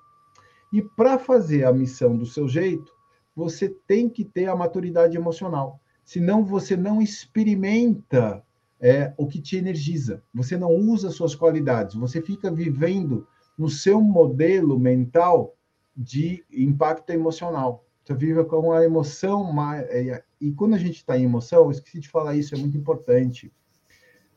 [0.72, 2.92] E para fazer a missão do seu jeito,
[3.34, 5.80] você tem que ter a maturidade emocional.
[6.04, 8.42] Senão você não experimenta
[8.80, 10.22] é, o que te energiza.
[10.34, 11.94] Você não usa suas qualidades.
[11.94, 15.54] Você fica vivendo no seu modelo mental
[15.96, 17.84] de impacto emocional.
[18.04, 19.54] Você vive com a emoção.
[19.88, 22.76] É, e quando a gente está em emoção, eu esqueci de falar isso, é muito
[22.76, 23.52] importante.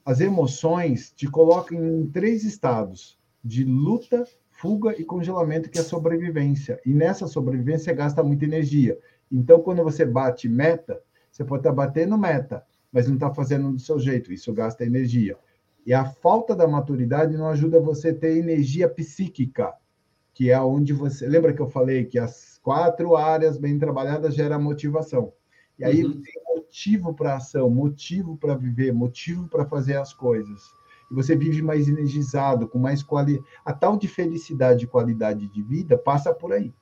[0.06, 5.86] As emoções te colocam em três estados: de luta, fuga e congelamento, que é a
[5.86, 6.80] sobrevivência.
[6.86, 8.98] E nessa sobrevivência gasta muita energia.
[9.32, 11.00] Então, quando você bate meta,
[11.32, 14.32] você pode estar batendo meta, mas não está fazendo do seu jeito.
[14.32, 15.38] Isso gasta energia.
[15.86, 19.74] E a falta da maturidade não ajuda você a ter energia psíquica,
[20.34, 21.28] que é onde você.
[21.28, 25.34] Lembra que eu falei que as quatro áreas bem trabalhadas geram motivação.
[25.78, 26.22] E aí uhum.
[26.22, 30.62] tem motivo para ação, motivo para viver, motivo para fazer as coisas
[31.10, 33.44] e você vive mais energizado, com mais qualidade.
[33.66, 36.74] A tal de felicidade e qualidade de vida passa por aí.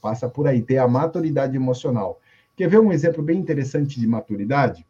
[0.00, 2.20] Passa por aí, ter a maturidade emocional.
[2.56, 4.86] Quer ver um exemplo bem interessante de maturidade?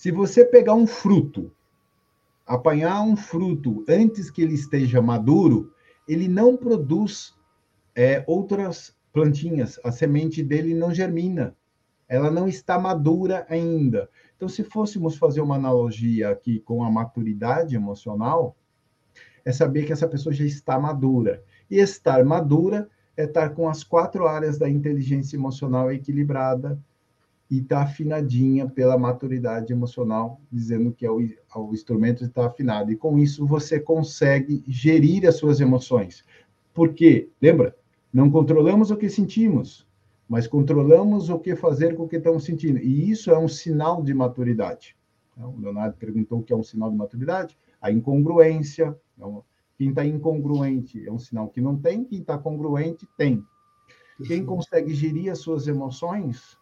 [0.00, 1.52] Se você pegar um fruto,
[2.46, 5.74] apanhar um fruto antes que ele esteja maduro,
[6.08, 7.36] ele não produz
[7.94, 11.54] é, outras plantinhas, a semente dele não germina,
[12.08, 14.08] ela não está madura ainda.
[14.34, 18.56] Então, se fôssemos fazer uma analogia aqui com a maturidade emocional,
[19.44, 21.44] é saber que essa pessoa já está madura.
[21.70, 26.80] E estar madura é estar com as quatro áreas da inteligência emocional equilibrada
[27.50, 31.18] e estar tá afinadinha pela maturidade emocional, dizendo que é o,
[31.56, 32.92] o instrumento está afinado.
[32.92, 36.24] E com isso você consegue gerir as suas emoções.
[36.72, 37.76] Porque, lembra,
[38.12, 39.86] não controlamos o que sentimos,
[40.28, 42.78] mas controlamos o que fazer com o que estamos sentindo.
[42.78, 44.96] E isso é um sinal de maturidade.
[45.36, 47.58] Então, o Leonardo perguntou o que é um sinal de maturidade.
[47.82, 48.96] A incongruência.
[49.16, 49.42] Então,
[49.76, 53.42] quem está incongruente é um sinal que não tem, quem está congruente tem.
[54.26, 56.59] Quem consegue gerir as suas emoções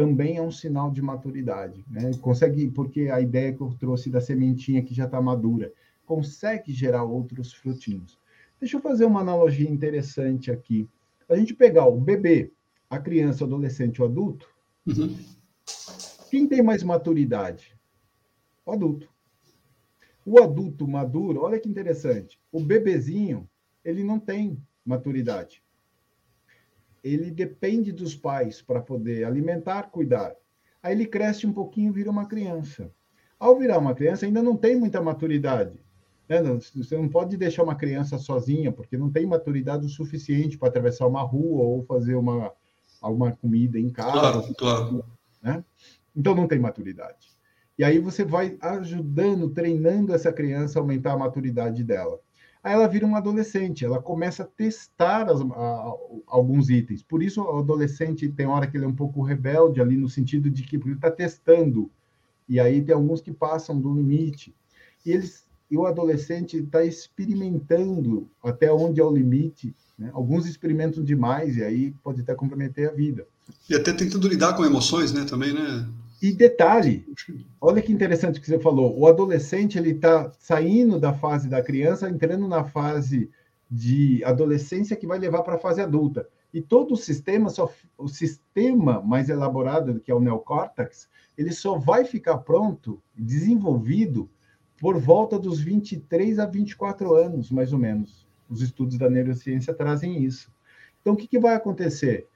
[0.00, 1.84] também é um sinal de maturidade.
[1.86, 2.10] Né?
[2.22, 5.70] Consegue, porque a ideia que eu trouxe da sementinha que já está madura,
[6.06, 8.18] consegue gerar outros frutinhos.
[8.58, 10.88] Deixa eu fazer uma analogia interessante aqui.
[11.28, 12.50] A gente pegar o bebê,
[12.88, 14.48] a criança, o adolescente, o adulto,
[14.86, 15.14] uhum.
[16.30, 17.76] quem tem mais maturidade?
[18.64, 19.06] O adulto.
[20.24, 23.46] O adulto maduro, olha que interessante, o bebezinho,
[23.84, 25.62] ele não tem maturidade.
[27.02, 30.34] Ele depende dos pais para poder alimentar, cuidar.
[30.82, 32.90] Aí ele cresce um pouquinho, vira uma criança.
[33.38, 35.78] Ao virar uma criança, ainda não tem muita maturidade.
[36.28, 36.42] Né?
[36.74, 41.06] Você não pode deixar uma criança sozinha, porque não tem maturidade o suficiente para atravessar
[41.06, 42.52] uma rua ou fazer uma,
[43.00, 44.12] alguma comida em casa.
[44.12, 45.04] Claro, claro.
[45.42, 45.64] Né?
[46.14, 47.28] Então não tem maturidade.
[47.78, 52.20] E aí você vai ajudando, treinando essa criança a aumentar a maturidade dela.
[52.62, 55.92] Aí ela vira uma adolescente, ela começa a testar as, a,
[56.26, 57.02] alguns itens.
[57.02, 60.50] Por isso o adolescente tem hora que ele é um pouco rebelde ali no sentido
[60.50, 61.90] de que ele está testando.
[62.48, 64.54] E aí tem alguns que passam do limite.
[65.04, 70.10] E eles e o adolescente está experimentando até onde é o limite né?
[70.14, 73.26] Alguns experimentam demais e aí pode até comprometer a vida.
[73.68, 75.26] E até tentando lidar com emoções, né?
[75.26, 75.86] Também, né?
[76.22, 77.06] E detalhe,
[77.60, 78.98] olha que interessante que você falou.
[78.98, 83.30] O adolescente ele está saindo da fase da criança, entrando na fase
[83.70, 86.28] de adolescência que vai levar para a fase adulta.
[86.52, 91.78] E todo o sistema, só, o sistema mais elaborado, que é o neocórtex, ele só
[91.78, 94.28] vai ficar pronto, desenvolvido,
[94.80, 98.26] por volta dos 23 a 24 anos, mais ou menos.
[98.48, 100.52] Os estudos da neurociência trazem isso.
[101.00, 102.26] Então, o que, que vai acontecer?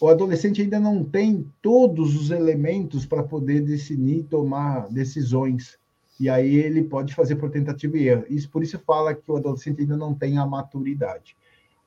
[0.00, 5.78] O adolescente ainda não tem todos os elementos para poder decidir, tomar decisões.
[6.18, 8.24] E aí ele pode fazer por tentativa e erro.
[8.28, 11.36] Isso, por isso fala que o adolescente ainda não tem a maturidade.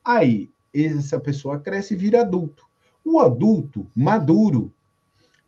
[0.04, 2.66] Aí, essa pessoa cresce e vira adulto.
[3.04, 4.74] O adulto maduro,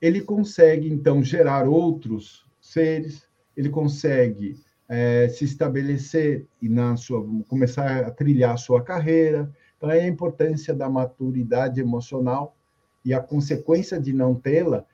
[0.01, 8.05] ele consegue, então, gerar outros seres, ele consegue é, se estabelecer e na sua, começar
[8.05, 9.51] a trilhar a sua carreira.
[9.77, 12.55] Então, é a importância da maturidade emocional
[13.05, 14.85] e a consequência de não tê-la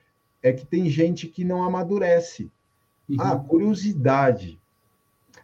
[0.41, 2.51] é que tem gente que não amadurece.
[3.09, 3.21] Uhum.
[3.21, 4.59] A curiosidade,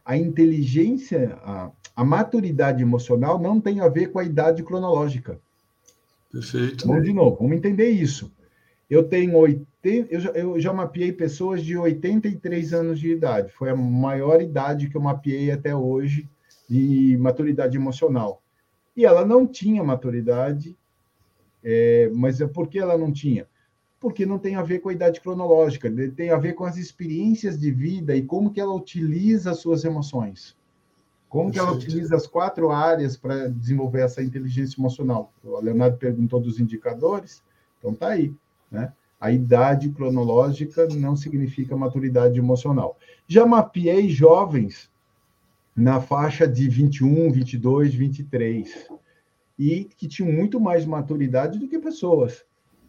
[0.03, 5.39] a inteligência, a, a maturidade emocional não tem a ver com a idade cronológica.
[6.31, 6.85] Perfeito.
[6.85, 8.31] Vamos de novo, vamos entender isso.
[8.89, 13.51] Eu tenho 80, eu já, eu já mapeei pessoas de 83 anos de idade.
[13.51, 16.27] Foi a maior idade que eu mapeei até hoje
[16.69, 18.41] de maturidade emocional.
[18.99, 20.77] E ela não tinha maturidade,
[21.63, 23.47] é, mas é por que ela não tinha?
[23.97, 27.57] Porque não tem a ver com a idade cronológica, tem a ver com as experiências
[27.57, 30.53] de vida e como que ela utiliza as suas emoções.
[31.29, 35.31] Como que ela utiliza as quatro áreas para desenvolver essa inteligência emocional?
[35.45, 37.41] O Leonardo perguntou dos indicadores,
[37.77, 38.33] então tá aí,
[38.69, 38.91] né?
[39.17, 42.97] A idade cronológica não significa maturidade emocional.
[43.25, 44.88] Já mapeei jovens
[45.75, 48.87] na faixa de 21, 22, 23
[49.57, 52.45] e que tinham muito mais maturidade do que pessoas,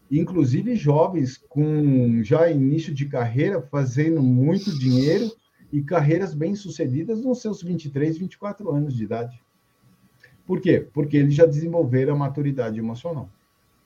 [0.09, 5.31] inclusive jovens com já início de carreira fazendo muito dinheiro
[5.71, 9.41] e carreiras bem-sucedidas nos seus 23, 24 anos de idade.
[10.45, 10.85] Por quê?
[10.93, 13.29] Porque eles já desenvolveram a maturidade emocional.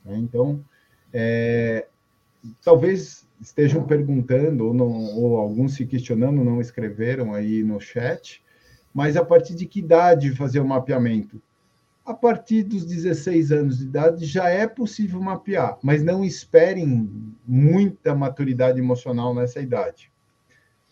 [0.04, 0.16] Né?
[0.16, 0.64] Então,
[1.12, 1.86] é,
[2.64, 8.42] talvez estejam perguntando, ou, não, ou alguns se questionando, não escreveram aí no chat,
[8.96, 11.38] mas a partir de que idade fazer o mapeamento?
[12.02, 17.06] A partir dos 16 anos de idade já é possível mapear, mas não esperem
[17.46, 20.10] muita maturidade emocional nessa idade.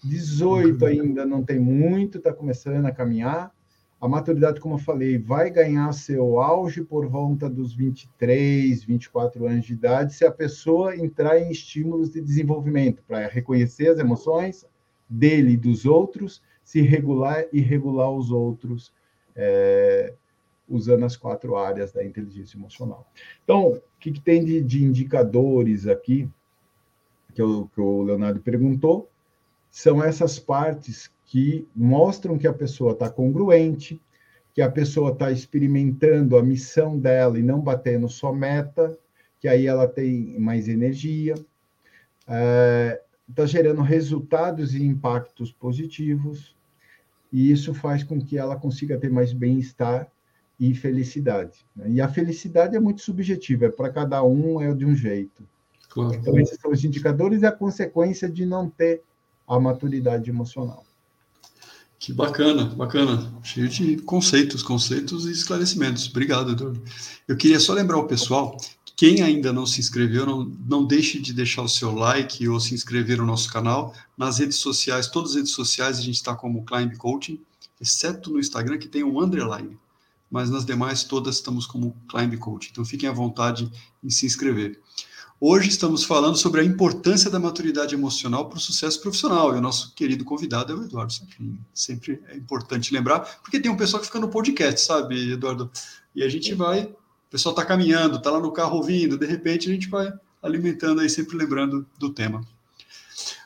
[0.04, 3.50] 18 ainda não tem muito, está começando a caminhar.
[3.98, 9.64] A maturidade, como eu falei, vai ganhar seu auge por volta dos 23, 24 anos
[9.64, 14.66] de idade, se a pessoa entrar em estímulos de desenvolvimento, para reconhecer as emoções
[15.08, 18.92] dele e dos outros, se regular e regular os outros,
[19.36, 20.14] é,
[20.68, 23.06] usando as quatro áreas da inteligência emocional.
[23.44, 26.28] Então, o que, que tem de, de indicadores aqui,
[27.34, 29.08] que, eu, que o Leonardo perguntou?
[29.74, 34.00] são essas partes que mostram que a pessoa está congruente,
[34.54, 38.96] que a pessoa está experimentando a missão dela e não batendo só meta,
[39.40, 41.34] que aí ela tem mais energia,
[43.28, 46.54] está gerando resultados e impactos positivos,
[47.32, 50.08] e isso faz com que ela consiga ter mais bem-estar
[50.58, 51.66] e felicidade.
[51.74, 51.90] Né?
[51.92, 55.42] E a felicidade é muito subjetiva, é para cada um é de um jeito.
[55.88, 56.14] Claro.
[56.14, 59.02] Então, esses são os indicadores e a consequência de não ter
[59.46, 60.84] a maturidade emocional.
[61.98, 63.32] Que bacana, bacana.
[63.42, 66.08] Cheio de conceitos, conceitos e esclarecimentos.
[66.08, 66.82] Obrigado, Eduardo.
[67.26, 68.56] Eu queria só lembrar o pessoal,
[68.96, 72.74] quem ainda não se inscreveu, não, não deixe de deixar o seu like ou se
[72.74, 73.94] inscrever no nosso canal.
[74.16, 77.40] Nas redes sociais, todas as redes sociais, a gente está como Climb Coaching,
[77.80, 79.76] exceto no Instagram, que tem um underline.
[80.30, 82.70] Mas nas demais, todas estamos como Climb Coaching.
[82.70, 83.70] Então fiquem à vontade
[84.02, 84.80] em se inscrever.
[85.40, 89.54] Hoje estamos falando sobre a importância da maturidade emocional para o sucesso profissional.
[89.54, 93.70] E o nosso querido convidado é o Eduardo Sempre, sempre é importante lembrar, porque tem
[93.70, 95.70] um pessoal que fica no podcast, sabe, Eduardo?
[96.14, 96.88] E a gente vai,
[97.28, 100.12] o pessoal está caminhando, está lá no carro ouvindo, de repente a gente vai
[100.42, 102.46] alimentando aí, sempre lembrando do tema.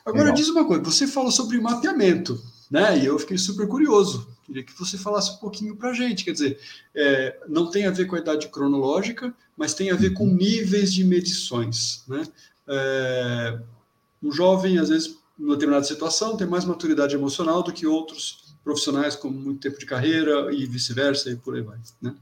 [0.05, 0.35] Agora, Legal.
[0.35, 2.97] diz uma coisa, você falou sobre mapeamento, né?
[2.99, 4.27] E eu fiquei super curioso.
[4.43, 6.25] Queria que você falasse um pouquinho para a gente.
[6.25, 6.59] Quer dizer,
[6.95, 10.35] é, não tem a ver com a idade cronológica, mas tem a ver com uhum.
[10.35, 12.03] níveis de medições.
[12.07, 12.27] Né?
[12.67, 13.59] É,
[14.23, 19.15] um jovem, às vezes, numa determinada situação, tem mais maturidade emocional do que outros profissionais
[19.15, 21.77] com muito tempo de carreira e vice-versa, e por aí vai.
[22.01, 22.15] Né?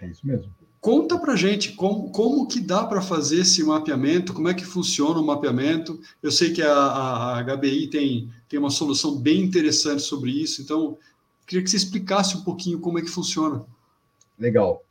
[0.00, 0.52] É isso mesmo.
[0.80, 5.18] Conta para gente como, como que dá para fazer esse mapeamento, como é que funciona
[5.18, 6.00] o mapeamento.
[6.22, 10.96] Eu sei que a, a, HBI tem, tem uma solução bem interessante sobre isso, então
[11.46, 13.64] Queria que você explicasse um pouquinho como é que funciona.
[14.36, 14.82] Legal.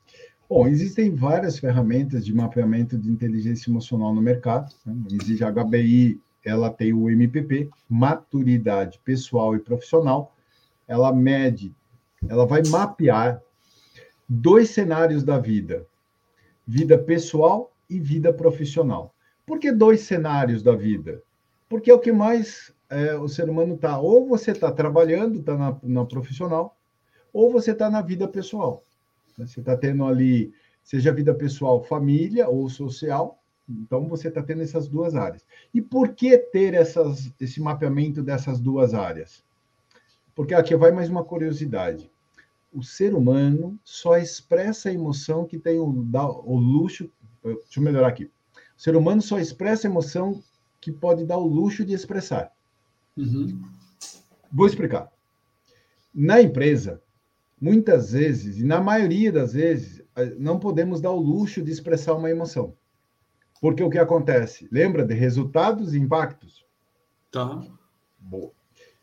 [0.50, 4.74] Bom, existem várias ferramentas de mapeamento de inteligência emocional no mercado.
[4.86, 4.96] Né?
[5.42, 10.34] A HBI, ela tem o MPP, maturidade pessoal e profissional.
[10.88, 11.76] Ela mede,
[12.30, 13.42] ela vai mapear
[14.28, 15.86] dois cenários da vida:
[16.66, 19.14] vida pessoal e vida profissional.
[19.46, 21.22] Por que dois cenários da vida?
[21.70, 25.58] Porque é o que mais é, o ser humano está, ou você está trabalhando, está
[25.58, 26.76] na, na profissional,
[27.34, 28.84] ou você está na vida pessoal.
[29.38, 29.46] Né?
[29.46, 30.54] Você está tendo ali,
[30.84, 35.44] seja vida pessoal, família ou social, Então, você está tendo essas duas áreas.
[35.74, 39.44] E por que ter essas, esse mapeamento dessas duas áreas?
[40.36, 42.12] Porque aqui vai mais uma curiosidade.
[42.76, 47.10] O ser humano só expressa a emoção que tem o, o luxo.
[47.42, 48.26] Deixa eu melhorar aqui.
[48.78, 50.44] O ser humano só expressa a emoção
[50.82, 52.52] que pode dar o luxo de expressar.
[53.16, 53.62] Uhum.
[54.52, 55.10] Vou explicar.
[56.14, 57.02] Na empresa,
[57.62, 60.04] muitas vezes, e na maioria das vezes,
[60.38, 62.76] não podemos dar o luxo de expressar uma emoção.
[63.62, 64.68] Porque o que acontece?
[64.70, 66.66] Lembra de resultados e impactos?
[67.32, 67.66] Tá.
[68.20, 68.52] Boa.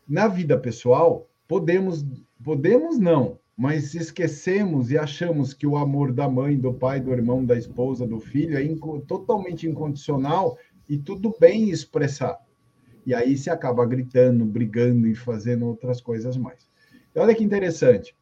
[0.07, 2.05] Na vida pessoal, podemos,
[2.43, 7.45] podemos não, mas esquecemos e achamos que o amor da mãe, do pai, do irmão,
[7.45, 10.57] da esposa, do filho é inco totalmente incondicional
[10.89, 12.39] e tudo bem expressar.
[13.05, 16.67] E aí se acaba gritando, brigando e fazendo outras coisas mais.
[17.13, 18.15] E olha que interessante.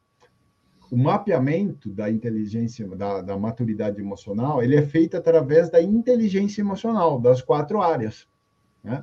[0.91, 7.19] O mapeamento da inteligência, da, da maturidade emocional, ele é feito através da inteligência emocional,
[7.19, 8.27] das quatro áreas.
[8.83, 9.01] Né?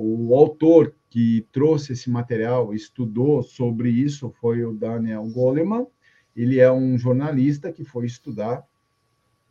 [0.00, 5.88] O autor que trouxe esse material, estudou sobre isso, foi o Daniel Goleman.
[6.36, 8.64] Ele é um jornalista que foi estudar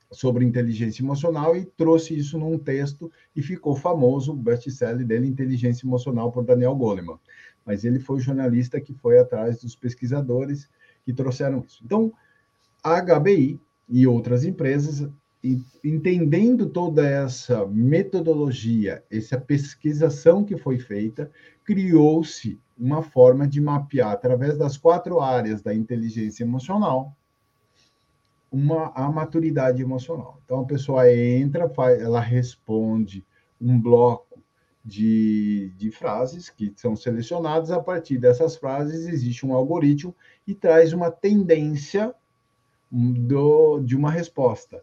[0.09, 5.85] sobre inteligência emocional e trouxe isso num texto e ficou famoso o best-seller dele, Inteligência
[5.85, 7.19] Emocional, por Daniel Goleman.
[7.65, 10.69] Mas ele foi o jornalista que foi atrás dos pesquisadores
[11.03, 11.81] que trouxeram isso.
[11.83, 12.13] Então,
[12.81, 15.09] a HBI e outras empresas,
[15.83, 21.29] entendendo toda essa metodologia, essa pesquisação que foi feita,
[21.63, 27.15] criou-se uma forma de mapear através das quatro áreas da inteligência emocional
[28.51, 30.39] uma a maturidade emocional.
[30.45, 33.25] Então a pessoa entra, faz, ela responde
[33.59, 34.41] um bloco
[34.83, 37.71] de, de frases que são selecionadas.
[37.71, 42.13] A partir dessas frases existe um algoritmo e traz uma tendência
[42.89, 44.81] do, de uma resposta.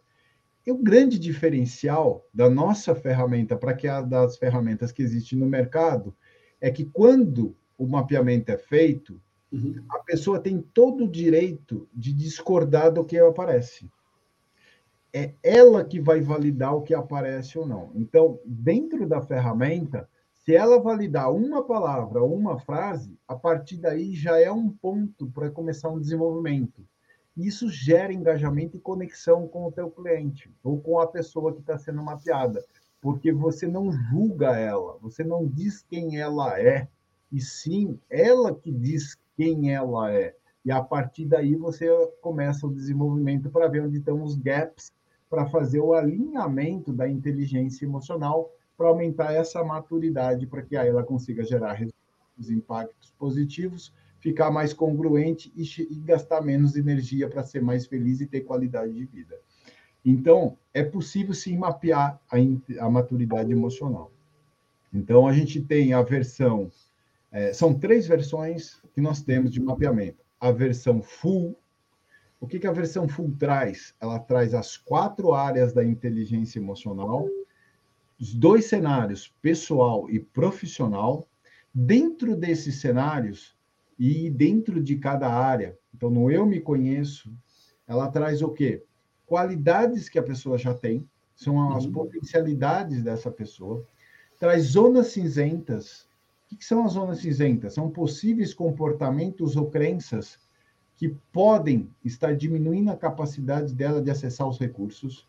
[0.67, 5.47] E o grande diferencial da nossa ferramenta para que a das ferramentas que existem no
[5.47, 6.15] mercado
[6.61, 9.21] é que quando o mapeamento é feito,
[9.53, 9.85] uhum.
[9.91, 13.91] a pessoa tem todo o direito de discordar do que aparece.
[15.12, 17.93] É ela que vai validar o que aparece ou não.
[17.95, 24.15] Então, dentro da ferramenta, se ela validar uma palavra ou uma frase, a partir daí
[24.15, 26.85] já é um ponto para começar um desenvolvimento.
[27.37, 31.76] Isso gera engajamento e conexão com o teu cliente ou com a pessoa que está
[31.76, 32.64] sendo mapeada
[33.05, 36.89] porque você não julga ela, você não diz quem ela é,
[37.30, 40.35] e sim ela que diz quem ela é.
[40.64, 41.87] E a partir daí você
[42.22, 44.91] começa o desenvolvimento para ver onde estão os gaps,
[45.28, 51.05] para fazer o alinhamento da inteligência emocional, para aumentar essa maturidade, para que aí ela
[51.05, 51.87] consiga gerar
[52.39, 53.93] os impactos positivos,
[54.25, 58.95] ficar mais congruente e, e gastar menos energia para ser mais feliz e ter qualidade
[58.95, 59.39] de vida.
[60.03, 62.37] Então, é possível sim mapear a,
[62.87, 64.11] a maturidade emocional.
[64.91, 66.72] Então, a gente tem a versão,
[67.31, 70.25] é, são três versões que nós temos de mapeamento.
[70.41, 71.55] A versão full,
[72.41, 73.95] o que, que a versão full traz?
[74.01, 77.29] Ela traz as quatro áreas da inteligência emocional,
[78.18, 81.29] os dois cenários, pessoal e profissional.
[81.75, 83.54] Dentro desses cenários
[83.99, 87.33] e dentro de cada área, então no Eu Me Conheço,
[87.87, 88.83] ela traz o quê?
[89.27, 91.93] qualidades que a pessoa já tem, são as uhum.
[91.93, 93.85] potencialidades dessa pessoa,
[94.39, 96.07] traz zonas cinzentas.
[96.53, 97.75] O que são as zonas cinzentas?
[97.75, 100.39] São possíveis comportamentos ou crenças
[100.97, 105.27] que podem estar diminuindo a capacidade dela de acessar os recursos.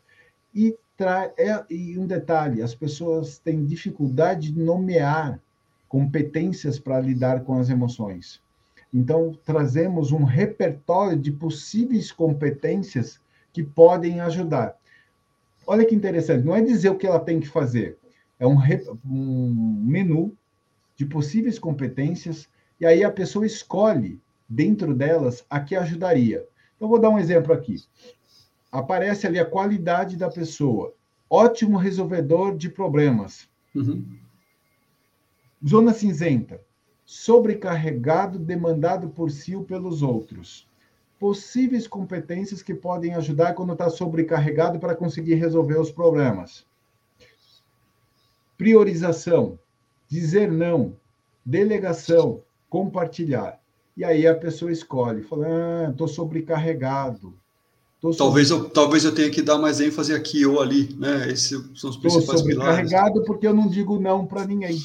[0.54, 1.34] E, tra...
[1.38, 5.42] É, e um detalhe: as pessoas têm dificuldade de nomear
[5.90, 8.40] competências para lidar com as emoções.
[8.98, 13.20] Então, trazemos um repertório de possíveis competências
[13.52, 14.78] que podem ajudar.
[15.68, 17.98] Olha que interessante, não é dizer o que ela tem que fazer,
[18.40, 18.58] é um,
[19.06, 20.34] um menu
[20.96, 22.48] de possíveis competências,
[22.80, 24.18] e aí a pessoa escolhe
[24.48, 26.48] dentro delas a que ajudaria.
[26.78, 27.76] Então, vou dar um exemplo aqui.
[28.72, 30.94] Aparece ali a qualidade da pessoa.
[31.30, 33.50] Ótimo resolvedor de problemas.
[33.76, 34.06] Uhum.
[35.68, 36.62] Zona cinzenta.
[37.06, 40.68] Sobrecarregado, demandado por si ou pelos outros
[41.20, 46.66] possíveis competências que podem ajudar quando está sobrecarregado para conseguir resolver os problemas.
[48.58, 49.58] Priorização,
[50.08, 50.96] dizer não,
[51.46, 53.60] delegação, compartilhar.
[53.98, 57.34] E aí a pessoa escolhe, fala, ah, estou sobrecarregado.
[58.12, 58.68] Tô talvez, sobre...
[58.68, 61.30] eu, talvez eu tenha que dar mais ênfase aqui ou ali, né?
[61.30, 63.28] Esses são os principais Estou sobrecarregado pilares.
[63.28, 64.78] porque eu não digo não para ninguém.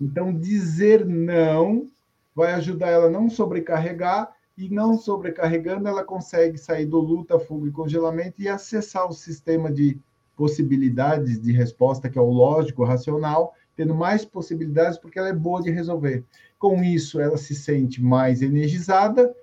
[0.00, 1.88] Então, dizer não
[2.34, 7.68] vai ajudar ela a não sobrecarregar e não sobrecarregando, ela consegue sair do luta, fuga
[7.68, 9.98] e congelamento e acessar o sistema de
[10.34, 15.34] possibilidades de resposta, que é o lógico, o racional, tendo mais possibilidades porque ela é
[15.34, 16.24] boa de resolver.
[16.58, 19.34] Com isso, ela se sente mais energizada,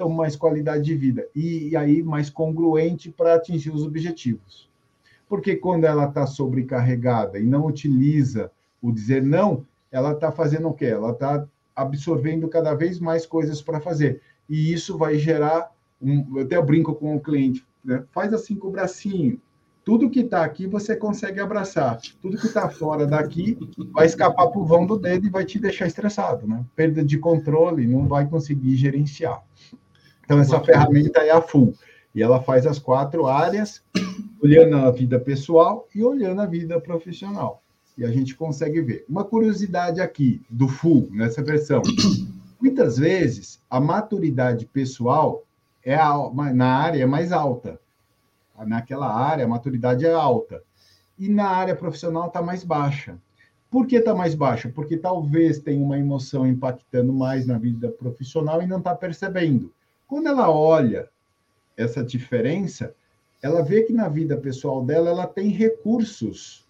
[0.00, 4.70] então mais qualidade de vida e, e aí mais congruente para atingir os objetivos.
[5.28, 10.72] Porque quando ela está sobrecarregada e não utiliza o dizer não, ela está fazendo o
[10.72, 10.86] quê?
[10.86, 11.46] Ela está
[11.76, 14.22] absorvendo cada vez mais coisas para fazer.
[14.48, 15.70] E isso vai gerar,
[16.00, 18.02] um, eu até brinco com o cliente, né?
[18.10, 19.38] faz assim com o bracinho,
[19.84, 21.98] tudo que está aqui você consegue abraçar.
[22.22, 23.58] Tudo que está fora daqui
[23.92, 26.64] vai escapar para o vão do dedo e vai te deixar estressado, né?
[26.76, 29.42] Perda de controle, não vai conseguir gerenciar.
[30.30, 31.74] Então, essa ferramenta é a Full.
[32.14, 33.82] E ela faz as quatro áreas,
[34.40, 37.60] olhando a vida pessoal e olhando a vida profissional.
[37.98, 39.04] E a gente consegue ver.
[39.08, 41.82] Uma curiosidade aqui do Full, nessa versão.
[42.60, 45.42] Muitas vezes, a maturidade pessoal
[45.84, 46.14] é a,
[46.54, 47.80] na área é mais alta
[48.66, 50.62] naquela área a maturidade é alta.
[51.18, 53.18] E na área profissional está mais baixa.
[53.68, 54.68] Por que está mais baixa?
[54.68, 59.72] Porque talvez tenha uma emoção impactando mais na vida profissional e não está percebendo.
[60.10, 61.08] Quando ela olha
[61.76, 62.94] essa diferença,
[63.40, 66.68] ela vê que na vida pessoal dela ela tem recursos.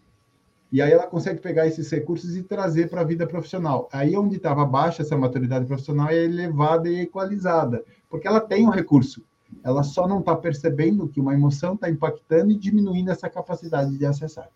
[0.71, 3.89] E aí ela consegue pegar esses recursos e trazer para a vida profissional.
[3.93, 8.71] Aí onde estava baixa essa maturidade profissional é elevada e equalizada, porque ela tem um
[8.71, 9.25] recurso
[9.63, 14.07] ela só não está percebendo que uma emoção está impactando e diminuindo essa capacidade de
[14.07, 14.49] acessar.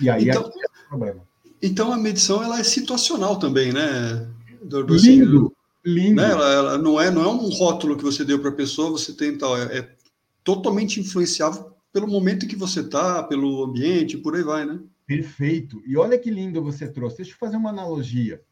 [0.00, 1.20] E aí então, é o problema.
[1.62, 4.26] Então a medição ela é situacional também, né?
[4.62, 5.52] Do, do lindo,
[5.84, 6.22] lindo.
[6.22, 6.30] Né?
[6.30, 9.12] Ela, ela, não é não é um rótulo que você deu para a pessoa, você
[9.14, 9.96] tenta é, é
[10.42, 14.80] totalmente influenciável pelo momento que você está, pelo ambiente, por aí vai, né?
[15.06, 15.82] Perfeito.
[15.86, 17.18] E olha que lindo você trouxe.
[17.18, 18.42] Deixa eu fazer uma analogia.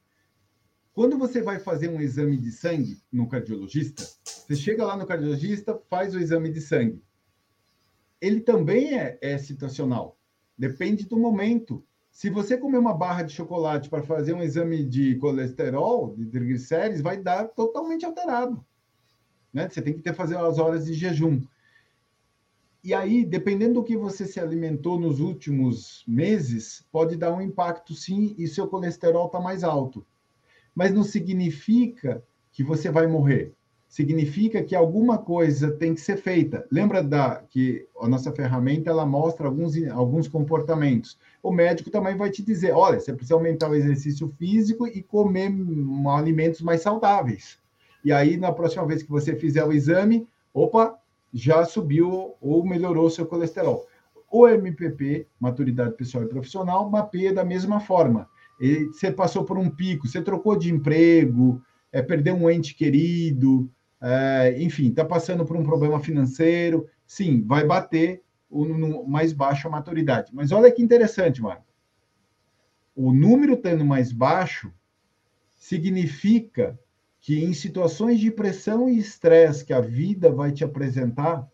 [0.93, 5.79] Quando você vai fazer um exame de sangue no cardiologista, você chega lá no cardiologista,
[5.91, 7.03] faz o exame de sangue.
[8.18, 10.18] Ele também é, é situacional.
[10.57, 11.85] Depende do momento.
[12.17, 17.03] Se você comer uma barra de chocolate para fazer um exame de colesterol, de triglicérides,
[17.03, 18.64] vai dar totalmente alterado.
[19.53, 19.69] Né?
[19.69, 21.43] Você tem que ter fazer as horas de jejum.
[22.83, 27.93] E aí, dependendo do que você se alimentou nos últimos meses, pode dar um impacto
[27.93, 30.03] sim, e seu colesterol está mais alto
[30.77, 33.56] mas não significa que você vai morrer.
[33.97, 36.66] Significa que alguma coisa tem que ser feita.
[36.70, 41.18] Lembra da que a nossa ferramenta ela mostra alguns, alguns comportamentos.
[41.42, 45.51] O médico também vai te dizer: olha, você precisa aumentar o exercício físico e comer
[46.11, 47.59] alimentos mais saudáveis.
[48.05, 50.99] E aí, na próxima vez que você fizer o exame, opa,
[51.32, 53.86] já subiu ou melhorou seu colesterol.
[54.30, 58.28] O MPP, maturidade pessoal e profissional, mapeia da mesma forma
[58.61, 63.70] e você passou por um pico, você trocou de emprego, é, perdeu um ente querido,
[64.01, 69.68] é, enfim, está passando por um problema financeiro, sim, vai bater o, no mais baixo
[69.68, 70.30] a maturidade.
[70.34, 71.66] Mas olha que interessante, Marco.
[72.94, 74.72] O número estando mais baixo
[75.57, 76.78] significa
[77.20, 81.47] que em situações de pressão e estresse que a vida vai te apresentar,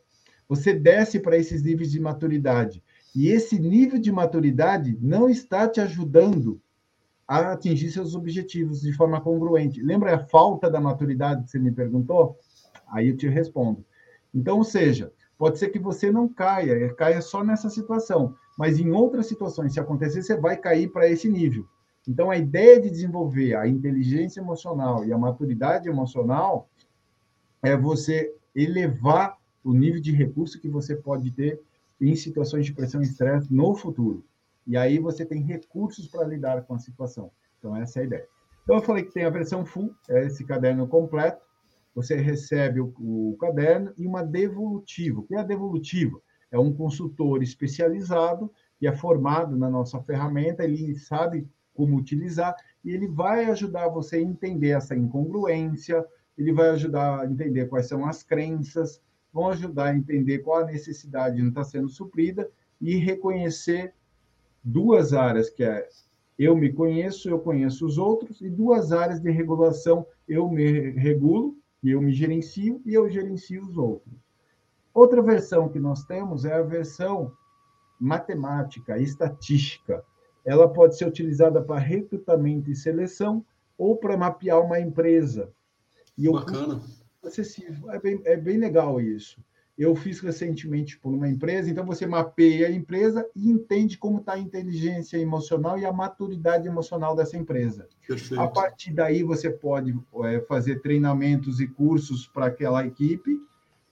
[0.49, 2.82] você desce para esses níveis de maturidade.
[3.14, 6.61] E esse nível de maturidade não está te ajudando
[7.27, 9.83] a atingir seus objetivos de forma congruente.
[9.83, 12.39] Lembra a falta da maturidade que você me perguntou?
[12.89, 13.85] Aí eu te respondo.
[14.35, 18.91] Então, ou seja, pode ser que você não caia, caia só nessa situação, mas em
[18.91, 21.66] outras situações, se acontecer, você vai cair para esse nível.
[22.07, 26.68] Então, a ideia de desenvolver a inteligência emocional e a maturidade emocional
[27.62, 31.61] é você elevar o nível de recurso que você pode ter
[32.01, 34.25] em situações de pressão e estresse no futuro.
[34.67, 37.31] E aí você tem recursos para lidar com a situação.
[37.59, 38.29] Então, essa é a ideia.
[38.63, 41.45] Então, eu falei que tem a versão full, é esse caderno completo.
[41.95, 45.21] Você recebe o, o caderno e uma devolutiva.
[45.21, 46.21] O que é a devolutiva?
[46.51, 52.55] É um consultor especializado que é formado na nossa ferramenta, ele sabe como utilizar
[52.85, 56.05] e ele vai ajudar você a entender essa incongruência,
[56.37, 59.01] ele vai ajudar a entender quais são as crenças,
[59.33, 62.51] vão ajudar a entender qual a necessidade não está sendo suprida
[62.81, 63.95] e reconhecer
[64.63, 65.89] duas áreas que é
[66.39, 71.57] eu me conheço, eu conheço os outros, e duas áreas de regulação, eu me regulo,
[71.85, 74.15] eu me gerencio e eu gerencio os outros.
[74.95, 77.33] Outra versão que nós temos é a versão
[78.01, 80.05] matemática, estatística.
[80.45, 83.45] Ela pode ser utilizada para recrutamento e seleção
[83.79, 85.51] ou para mapear uma empresa.
[86.17, 86.81] E Bacana.
[87.23, 87.91] Acessível.
[87.91, 89.41] É bem, é bem legal isso
[89.79, 94.35] eu fiz recentemente por uma empresa, então você mapeia a empresa e entende como está
[94.35, 97.89] a inteligência emocional e a maturidade emocional dessa empresa.
[98.07, 98.41] Perfeito.
[98.41, 103.41] A partir daí, você pode é, fazer treinamentos e cursos para aquela equipe,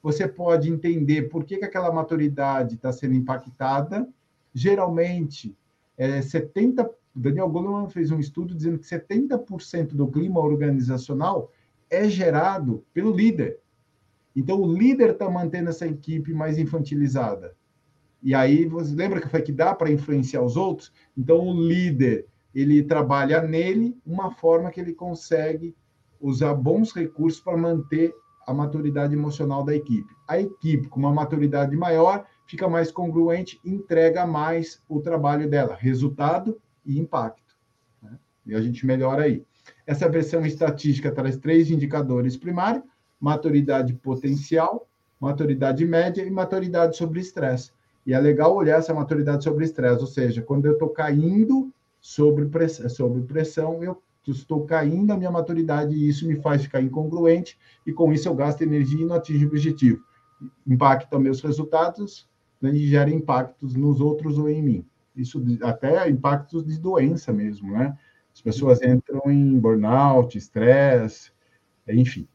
[0.03, 4.07] você pode entender por que, que aquela maturidade está sendo impactada,
[4.55, 5.57] geralmente,
[5.97, 11.51] é, 70%, Daniel Goleman fez um estudo dizendo que 70% do clima organizacional
[11.91, 13.59] é gerado pelo líder.
[14.41, 17.55] Então, o líder está mantendo essa equipe mais infantilizada.
[18.23, 20.91] E aí, você lembra que foi que dá para influenciar os outros?
[21.15, 25.77] Então, o líder, ele trabalha nele uma forma que ele consegue
[26.19, 28.15] usar bons recursos para manter
[28.47, 30.11] a maturidade emocional da equipe.
[30.27, 36.59] A equipe com uma maturidade maior fica mais congruente, entrega mais o trabalho dela, resultado
[36.85, 37.55] e impacto.
[38.03, 38.19] Né?
[38.47, 39.45] E a gente melhora aí.
[39.87, 42.83] Essa versão estatística traz três indicadores primários:
[43.21, 44.89] maturidade potencial,
[45.21, 47.73] maturidade média e maturidade sobre estresse.
[48.07, 52.47] E é legal olhar essa maturidade sobre estresse, ou seja, quando eu estou caindo sobre
[52.47, 57.59] pressão, sobre pressão, eu estou caindo a minha maturidade e isso me faz ficar incongruente
[57.87, 60.03] e com isso eu gasto energia e não atingo o objetivo.
[60.67, 62.29] Impacta meus resultados
[62.61, 64.87] né, e gera impactos nos outros ou em mim.
[65.15, 67.97] Isso até impactos de doença mesmo, né?
[68.33, 71.33] As pessoas entram em burnout, estresse,
[71.89, 72.29] enfim.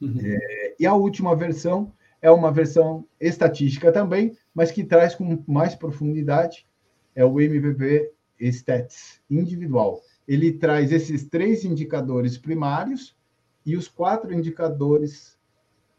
[0.00, 0.18] Uhum.
[0.22, 5.74] É, e a última versão é uma versão estatística também, mas que traz com mais
[5.74, 6.66] profundidade,
[7.14, 10.00] é o MVP Stats individual.
[10.26, 13.16] Ele traz esses três indicadores primários
[13.64, 15.38] e os quatro indicadores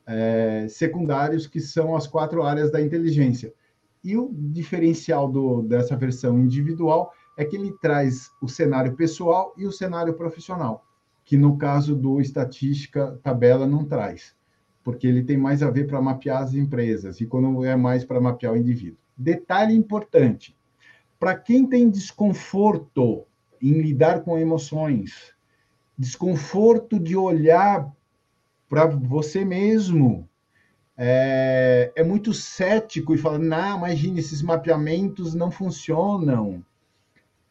[0.05, 3.53] é, secundários, que são as quatro áreas da inteligência.
[4.03, 9.65] E o diferencial do, dessa versão individual é que ele traz o cenário pessoal e
[9.65, 10.85] o cenário profissional,
[11.25, 14.35] que no caso do estatística tabela não traz,
[14.83, 18.21] porque ele tem mais a ver para mapear as empresas e quando é mais para
[18.21, 18.99] mapear o indivíduo.
[19.17, 20.55] Detalhe importante:
[21.19, 23.25] para quem tem desconforto
[23.59, 25.33] em lidar com emoções,
[25.97, 27.91] desconforto de olhar
[28.69, 30.29] para você mesmo,
[30.97, 36.63] é, é, muito cético e fala, não, imagine, esses mapeamentos não funcionam.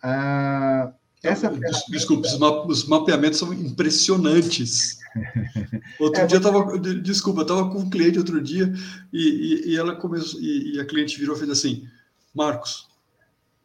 [0.02, 0.92] Ah,
[1.24, 1.50] essa
[1.88, 4.98] Desculpa, os, ma os, mapeamentos são impressionantes.
[5.98, 8.72] Outro é, dia eu tava, desculpa, eu estava com um cliente outro dia
[9.12, 11.86] e, e, e ela começou e, e, a cliente virou e fez assim,
[12.34, 12.88] Marcos,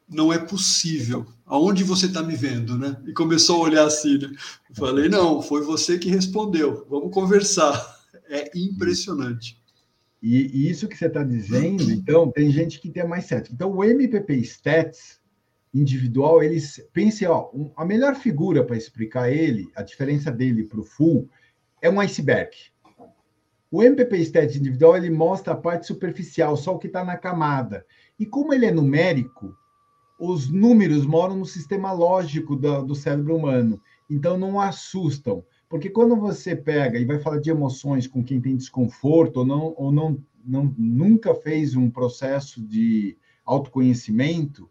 [0.07, 1.26] não é possível.
[1.45, 2.95] Aonde você está me vendo, né?
[3.07, 4.20] E começou a olhar assim.
[4.20, 4.30] Né?
[4.74, 6.86] Falei, não, foi você que respondeu.
[6.89, 7.97] Vamos conversar.
[8.32, 9.60] É impressionante.
[10.22, 13.55] E, e isso que você está dizendo, então, tem gente que tem mais cético.
[13.55, 15.18] Então, o MPP Stats
[15.74, 20.80] individual, eles pense, ó, um, a melhor figura para explicar ele, a diferença dele para
[20.80, 21.30] o full,
[21.82, 22.51] é um iceberg.
[23.72, 27.86] O MPP Stats individual ele mostra a parte superficial, só o que está na camada.
[28.20, 29.55] E como ele é numérico,
[30.20, 35.45] os números moram no sistema lógico do, do cérebro humano, então não assustam.
[35.70, 39.74] Porque quando você pega e vai falar de emoções com quem tem desconforto ou não
[39.78, 43.15] ou não, não nunca fez um processo de
[43.45, 44.67] autoconhecimento,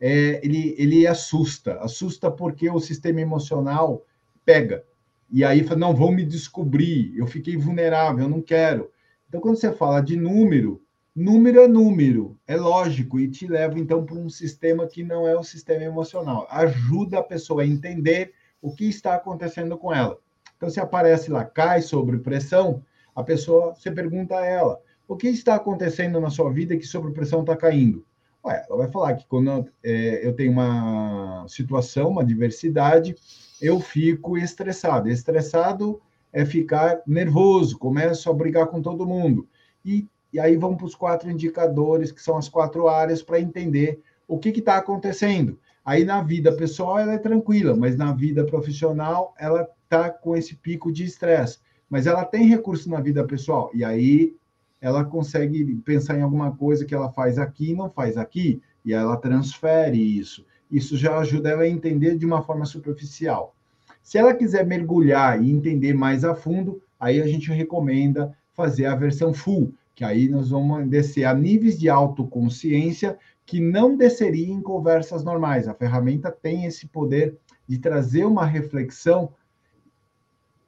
[0.00, 1.74] é, ele, ele assusta.
[1.80, 4.04] Assusta porque o sistema emocional
[4.44, 4.84] pega.
[5.30, 8.90] E aí fala, não, vão me descobrir, eu fiquei vulnerável, eu não quero.
[9.28, 10.80] Então, quando você fala de número,
[11.14, 15.36] número é número, é lógico, e te leva, então, para um sistema que não é
[15.36, 16.46] o sistema emocional.
[16.50, 18.32] Ajuda a pessoa a entender
[18.62, 20.18] o que está acontecendo com ela.
[20.56, 22.82] Então, se aparece lá, cai sobre pressão,
[23.14, 27.12] a pessoa, você pergunta a ela, o que está acontecendo na sua vida que sobre
[27.12, 28.04] pressão está caindo?
[28.44, 33.14] Ué, ela vai falar que quando é, eu tenho uma situação, uma diversidade,
[33.60, 35.08] eu fico estressado.
[35.08, 36.00] Estressado
[36.32, 39.48] é ficar nervoso, começo a brigar com todo mundo.
[39.84, 44.00] E, e aí vamos para os quatro indicadores, que são as quatro áreas, para entender
[44.26, 45.58] o que está acontecendo.
[45.84, 50.54] Aí na vida pessoal ela é tranquila, mas na vida profissional ela está com esse
[50.54, 51.58] pico de estresse.
[51.88, 53.70] Mas ela tem recurso na vida pessoal.
[53.72, 54.36] E aí
[54.80, 58.60] ela consegue pensar em alguma coisa que ela faz aqui e não faz aqui.
[58.84, 60.44] E ela transfere isso.
[60.70, 63.54] Isso já ajuda ela a entender de uma forma superficial.
[64.02, 68.94] Se ela quiser mergulhar e entender mais a fundo, aí a gente recomenda fazer a
[68.94, 74.60] versão full, que aí nós vamos descer a níveis de autoconsciência que não desceria em
[74.60, 75.68] conversas normais.
[75.68, 79.32] A ferramenta tem esse poder de trazer uma reflexão.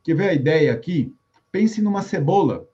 [0.03, 1.15] Quer ver a ideia aqui?
[1.53, 2.67] Pense numa cebola.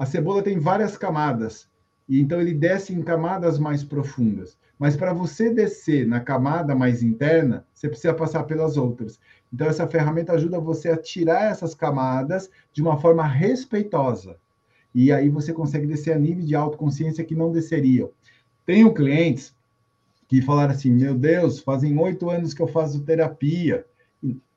[0.00, 1.68] A cebola tem várias camadas,
[2.08, 4.56] e então ele desce em camadas mais profundas.
[4.78, 9.20] Mas para você descer na camada mais interna, você precisa passar pelas outras.
[9.52, 14.38] Então essa ferramenta ajuda você a tirar essas camadas de uma forma respeitosa.
[14.94, 18.08] E aí você consegue descer a nível de autoconsciência que não desceriam.
[18.64, 19.54] Tenho clientes
[20.26, 23.84] que falaram assim: meu Deus, fazem oito anos que eu faço terapia.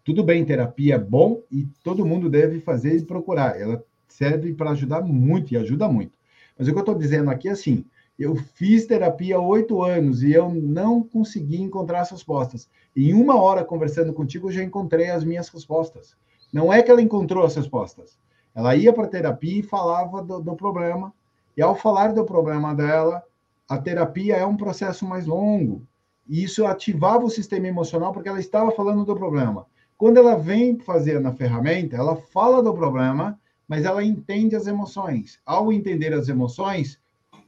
[0.06, 3.60] Tudo bem, terapia é bom e todo mundo deve fazer e procurar.
[3.60, 6.14] Ela serve para ajudar muito e ajuda muito.
[6.58, 7.86] Mas o que eu estou dizendo aqui é assim:
[8.18, 12.70] Eu fiz terapia oito anos e eu não consegui encontrar as respostas.
[12.96, 16.16] Em uma hora conversando contigo, eu já encontrei as minhas respostas.
[16.52, 18.18] Não é que ela encontrou as respostas.
[18.54, 21.12] Ela ia para a terapia e falava do, do problema.
[21.58, 23.24] E ao falar do problema dela,
[23.68, 25.82] a terapia é um processo mais longo.
[26.28, 29.66] E isso ativava o sistema emocional porque ela estava falando do problema.
[29.98, 35.40] Quando ela vem fazer na ferramenta, ela fala do problema, mas ela entende as emoções.
[35.46, 37.00] Ao entender as emoções,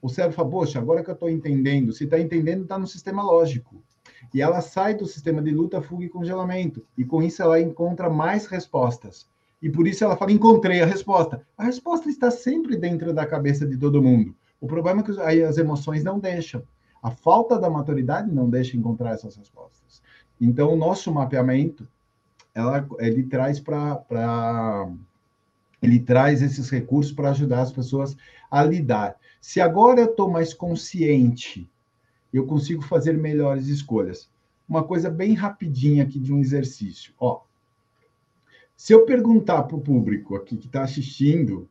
[0.01, 3.23] o cérebro fala, poxa, agora que eu estou entendendo, se está entendendo, está no sistema
[3.23, 3.83] lógico.
[4.33, 6.85] E ela sai do sistema de luta, fuga e congelamento.
[6.97, 9.27] E com isso ela encontra mais respostas.
[9.61, 11.41] E por isso ela fala, encontrei a resposta.
[11.57, 14.35] A resposta está sempre dentro da cabeça de todo mundo.
[14.59, 16.63] O problema é que as emoções não deixam.
[17.01, 20.01] A falta da maturidade não deixa encontrar essas respostas.
[20.39, 21.87] Então, o nosso mapeamento,
[22.53, 24.91] ela, ele traz para
[25.81, 28.15] ele traz esses recursos para ajudar as pessoas
[28.49, 29.15] a lidar.
[29.41, 31.69] Se agora eu estou mais consciente,
[32.33, 34.29] eu consigo fazer melhores escolhas.
[34.67, 37.13] Uma coisa bem rapidinha aqui de um exercício.
[37.19, 37.41] Ó,
[38.75, 41.69] se eu perguntar para o público aqui que está assistindo,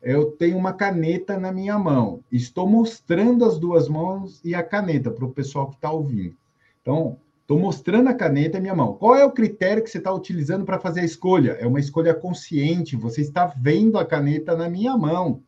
[0.00, 2.20] eu tenho uma caneta na minha mão.
[2.30, 6.36] Estou mostrando as duas mãos e a caneta para o pessoal que está ouvindo.
[6.80, 8.94] Então, estou mostrando a caneta e a minha mão.
[8.94, 11.52] Qual é o critério que você está utilizando para fazer a escolha?
[11.52, 12.96] É uma escolha consciente.
[12.96, 15.44] Você está vendo a caneta na minha mão.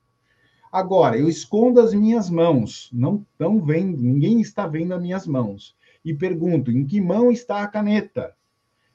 [0.71, 5.75] Agora, eu escondo as minhas mãos, não estão vendo, ninguém está vendo as minhas mãos.
[6.05, 8.33] E pergunto: em que mão está a caneta?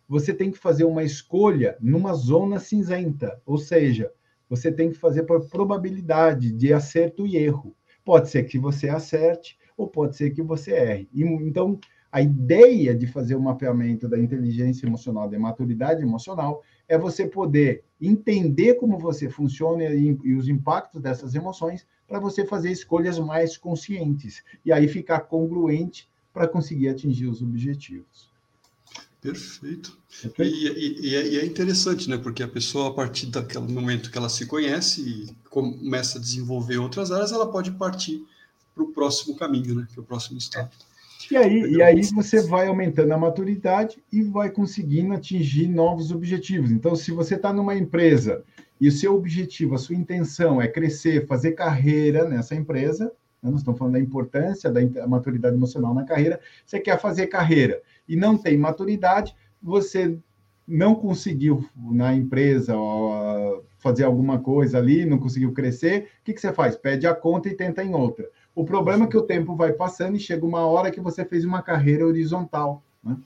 [0.07, 4.13] Você tem que fazer uma escolha numa zona cinzenta, ou seja,
[4.49, 7.75] você tem que fazer por probabilidade de acerto e erro.
[8.05, 11.09] Pode ser que você acerte ou pode ser que você erre.
[11.11, 11.77] E, então,
[12.13, 17.83] a ideia de fazer o mapeamento da inteligência emocional, da maturidade emocional, é você poder
[17.99, 23.57] entender como você funciona e, e os impactos dessas emoções para você fazer escolhas mais
[23.57, 28.29] conscientes e aí ficar congruente para conseguir atingir os objetivos.
[29.19, 29.97] Perfeito.
[30.37, 32.17] E, e, é, e, é interessante, né?
[32.17, 36.77] Porque a pessoa, a partir daquele momento que ela se conhece e começa a desenvolver
[36.77, 38.23] outras áreas, ela pode partir
[38.75, 39.87] para o próximo caminho, né?
[39.97, 40.69] É o próximo estado.
[41.33, 46.71] E aí, e aí você vai aumentando a maturidade e vai conseguindo atingir novos objetivos.
[46.71, 48.43] Então, se você está numa empresa
[48.79, 53.05] e o seu objetivo, a sua intenção é crescer, fazer carreira nessa empresa,
[53.41, 53.49] né?
[53.49, 58.15] nós estamos falando da importância da maturidade emocional na carreira, você quer fazer carreira e
[58.15, 60.15] não tem maturidade, você
[60.67, 62.75] não conseguiu na empresa
[63.79, 66.77] fazer alguma coisa ali, não conseguiu crescer, o que, que você faz?
[66.77, 68.29] Pede a conta e tenta em outra.
[68.55, 71.43] O problema é que o tempo vai passando e chega uma hora que você fez
[71.43, 72.83] uma carreira horizontal.
[73.03, 73.17] Né?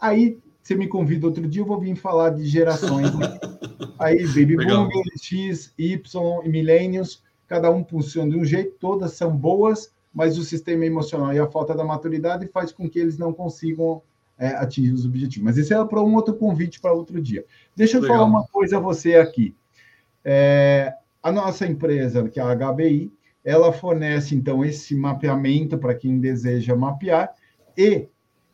[0.00, 3.10] Aí você me convida outro dia, eu vou vir falar de gerações.
[3.98, 4.88] Aí, Baby Legal.
[4.88, 10.38] Boom, X, Y e Millennials, cada um funciona de um jeito, todas são boas, mas
[10.38, 14.02] o sistema emocional e a falta da maturidade faz com que eles não consigam
[14.38, 15.44] é, atingir os objetivos.
[15.44, 17.44] Mas isso é para um outro convite para outro dia.
[17.76, 18.16] Deixa eu Legal.
[18.16, 19.54] falar uma coisa a você aqui.
[20.24, 23.12] É, a nossa empresa, que é a HBI,
[23.44, 27.34] ela fornece, então, esse mapeamento para quem deseja mapear
[27.76, 28.08] e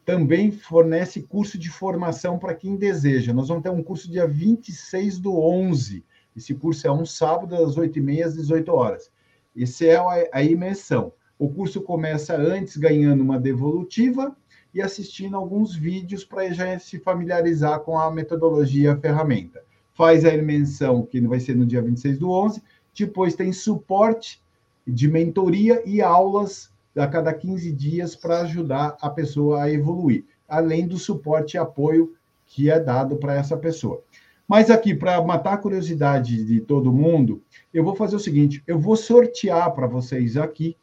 [0.05, 3.33] também fornece curso de formação para quem deseja.
[3.33, 6.05] Nós vamos ter um curso dia 26 do 11.
[6.37, 9.11] Esse curso é um sábado, das 8h30 às 18 horas.
[9.55, 9.97] Esse é
[10.33, 11.13] a imersão.
[11.39, 14.37] O curso começa antes ganhando uma devolutiva
[14.75, 19.63] e assistindo alguns vídeos para já se familiarizar com a metodologia e a ferramenta.
[19.95, 22.63] Faz a imersão, que vai ser no dia 26 do 11.
[22.97, 24.43] Depois tem suporte
[24.87, 30.87] de mentoria e aulas a cada 15 dias para ajudar a pessoa a evoluir, além
[30.87, 32.15] do suporte e apoio
[32.47, 34.03] que é dado para essa pessoa.
[34.47, 37.41] Mas aqui, para matar a curiosidade de todo mundo,
[37.73, 40.77] eu vou fazer o seguinte: eu vou sortear para vocês aqui.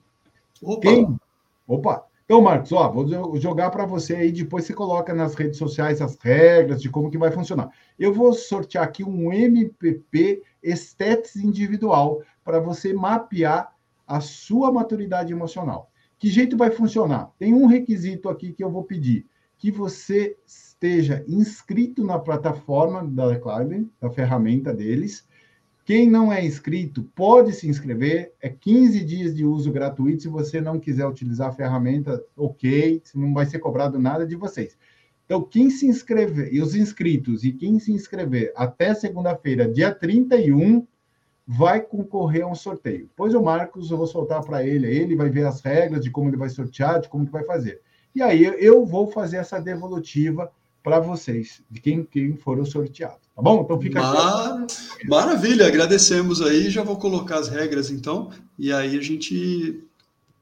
[0.61, 0.81] Opa!
[0.81, 1.19] Quem...
[1.67, 2.05] Opa!
[2.23, 6.17] Então, Marcos, ó, vou jogar para você aí, depois você coloca nas redes sociais as
[6.17, 7.69] regras de como que vai funcionar.
[7.97, 13.73] Eu vou sortear aqui um MPP Estétis individual para você mapear
[14.07, 15.91] a sua maturidade emocional.
[16.17, 17.31] Que jeito vai funcionar?
[17.37, 19.27] Tem um requisito aqui que eu vou pedir,
[19.57, 25.27] que você esteja inscrito na plataforma da Climber, da ferramenta deles.
[25.85, 30.23] Quem não é inscrito pode se inscrever, é 15 dias de uso gratuito.
[30.23, 34.77] Se você não quiser utilizar a ferramenta, ok, não vai ser cobrado nada de vocês.
[35.25, 40.87] Então, quem se inscrever, e os inscritos, e quem se inscrever até segunda-feira, dia 31,
[41.47, 43.07] vai concorrer a um sorteio.
[43.07, 46.29] Depois o Marcos, eu vou soltar para ele, ele vai ver as regras de como
[46.29, 47.81] ele vai sortear, de como que vai fazer.
[48.13, 50.51] E aí eu vou fazer essa devolutiva
[50.83, 53.19] para vocês, de quem, quem for o sorteado.
[53.35, 53.61] Tá bom?
[53.61, 54.63] Então fica Mar...
[54.63, 55.07] aqui.
[55.07, 56.69] Maravilha, agradecemos aí.
[56.69, 59.83] Já vou colocar as regras então, e aí a gente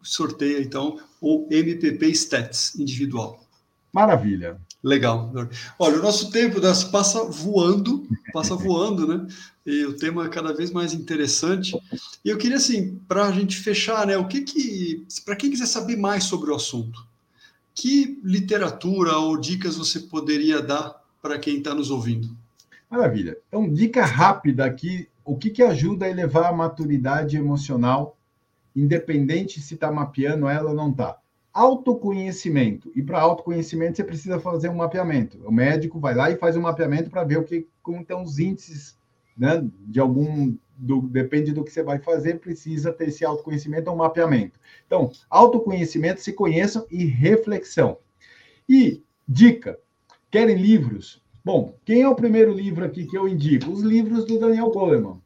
[0.01, 3.39] sorteia então o MPP Stats individual.
[3.91, 4.57] Maravilha.
[4.85, 5.33] Legal.
[5.79, 6.61] Olha, o nosso tempo
[6.91, 9.27] passa voando, passa voando, né?
[9.65, 11.75] E o tema é cada vez mais interessante.
[12.23, 14.15] E eu queria, assim, para a gente fechar, né?
[14.15, 17.03] O que que, para quem quiser saber mais sobre o assunto,
[17.73, 22.37] que literatura ou dicas você poderia dar para quem está nos ouvindo?
[22.87, 23.35] Maravilha.
[23.47, 28.15] Então, dica rápida aqui: o que, que ajuda a elevar a maturidade emocional,
[28.75, 31.17] independente se está mapeando ela ou não está?
[31.55, 32.91] Autoconhecimento.
[32.93, 35.39] E para autoconhecimento você precisa fazer um mapeamento.
[35.47, 38.39] O médico vai lá e faz um mapeamento para ver o que como estão os
[38.39, 38.97] índices,
[39.37, 43.95] né, de algum do, depende do que você vai fazer, precisa ter esse autoconhecimento ou
[43.95, 44.59] um mapeamento.
[44.85, 47.97] Então, autoconhecimento, se conheçam e reflexão.
[48.67, 49.79] E dica,
[50.29, 51.23] querem livros?
[51.43, 53.71] Bom, quem é o primeiro livro aqui que eu indico?
[53.71, 55.21] Os livros do Daniel Goleman.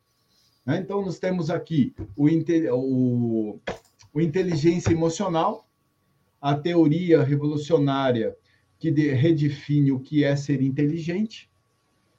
[0.64, 0.78] Né?
[0.78, 3.60] Então, nós temos aqui o, o,
[4.14, 5.69] o Inteligência Emocional,
[6.42, 8.36] a teoria revolucionária
[8.78, 11.50] que de, redefine o que é ser inteligente.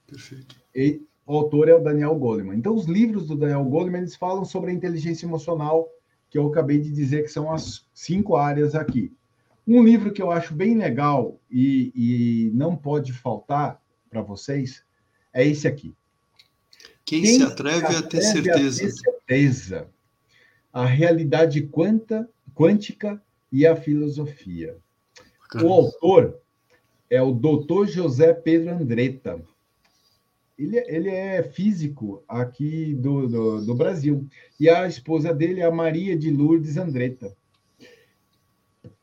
[0.05, 0.55] Perfeito.
[0.75, 2.55] E o autor é o Daniel Goleman.
[2.55, 5.89] Então, os livros do Daniel Goleman eles falam sobre a inteligência emocional,
[6.29, 9.11] que eu acabei de dizer que são as cinco áreas aqui.
[9.67, 14.83] Um livro que eu acho bem legal e, e não pode faltar para vocês
[15.33, 15.93] é esse aqui.
[17.05, 18.83] Quem, Quem se atreve, a ter certeza.
[18.83, 19.89] A ter certeza.
[20.71, 23.21] A realidade quanta, quântica
[23.51, 24.77] e a filosofia.
[25.61, 26.39] O autor
[27.09, 27.87] é o Dr.
[27.87, 29.41] José Pedro Andretta.
[30.57, 34.27] Ele, ele é físico aqui do, do, do, Brasil.
[34.59, 37.35] E a esposa dele é a Maria de Lourdes Andretta.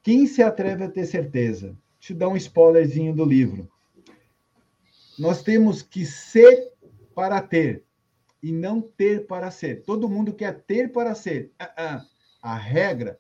[0.03, 1.77] Quem se atreve a ter certeza?
[2.09, 3.69] Eu dar um spoilerzinho do livro.
[5.19, 6.73] Nós temos que ser
[7.15, 7.83] para ter
[8.43, 9.83] e não ter para ser.
[9.83, 11.51] Todo mundo quer ter para ser.
[11.59, 12.07] Ah, ah.
[12.41, 13.19] A regra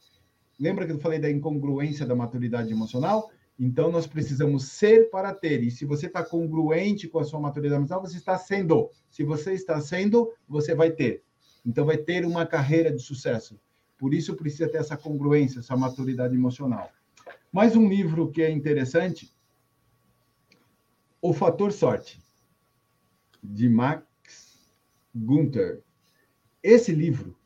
[0.58, 3.30] Lembra que eu falei da incongruência da maturidade emocional?
[3.58, 5.62] Então, nós precisamos ser para ter.
[5.62, 8.90] E se você está congruente com a sua maturidade emocional, você está sendo.
[9.08, 11.22] Se você está sendo, você vai ter.
[11.64, 13.60] Então, vai ter uma carreira de sucesso.
[13.96, 16.90] Por isso, precisa ter essa congruência, essa maturidade emocional.
[17.52, 19.32] Mais um livro que é interessante:
[21.20, 22.20] O Fator Sorte,
[23.42, 24.70] de Max
[25.14, 25.82] Gunther.
[26.62, 27.37] Esse livro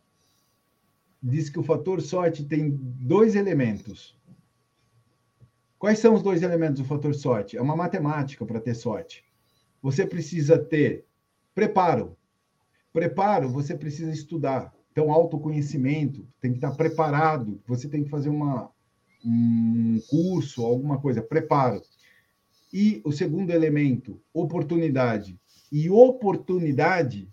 [1.22, 4.18] diz que o fator sorte tem dois elementos.
[5.78, 7.56] Quais são os dois elementos do fator sorte?
[7.56, 9.24] É uma matemática para ter sorte.
[9.80, 11.04] Você precisa ter
[11.54, 12.16] preparo.
[12.92, 14.72] Preparo, você precisa estudar.
[14.90, 17.60] Então, autoconhecimento, tem que estar preparado.
[17.66, 18.70] Você tem que fazer uma,
[19.24, 21.22] um curso, alguma coisa.
[21.22, 21.82] Preparo.
[22.72, 25.38] E o segundo elemento, oportunidade.
[25.70, 27.31] E oportunidade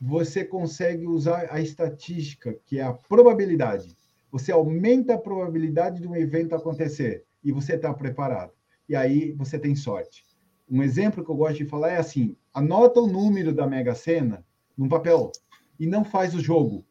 [0.00, 3.96] você consegue usar a estatística, que é a probabilidade.
[4.30, 8.52] Você aumenta a probabilidade de um evento acontecer e você está preparado.
[8.88, 10.24] E aí você tem sorte.
[10.68, 14.44] Um exemplo que eu gosto de falar é assim: anota o número da Mega Sena
[14.76, 15.30] num papel
[15.78, 16.84] e não faz o jogo.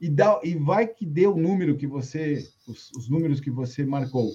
[0.00, 3.84] E, dá, e vai que dê o número que você, os, os números que você
[3.84, 4.30] marcou.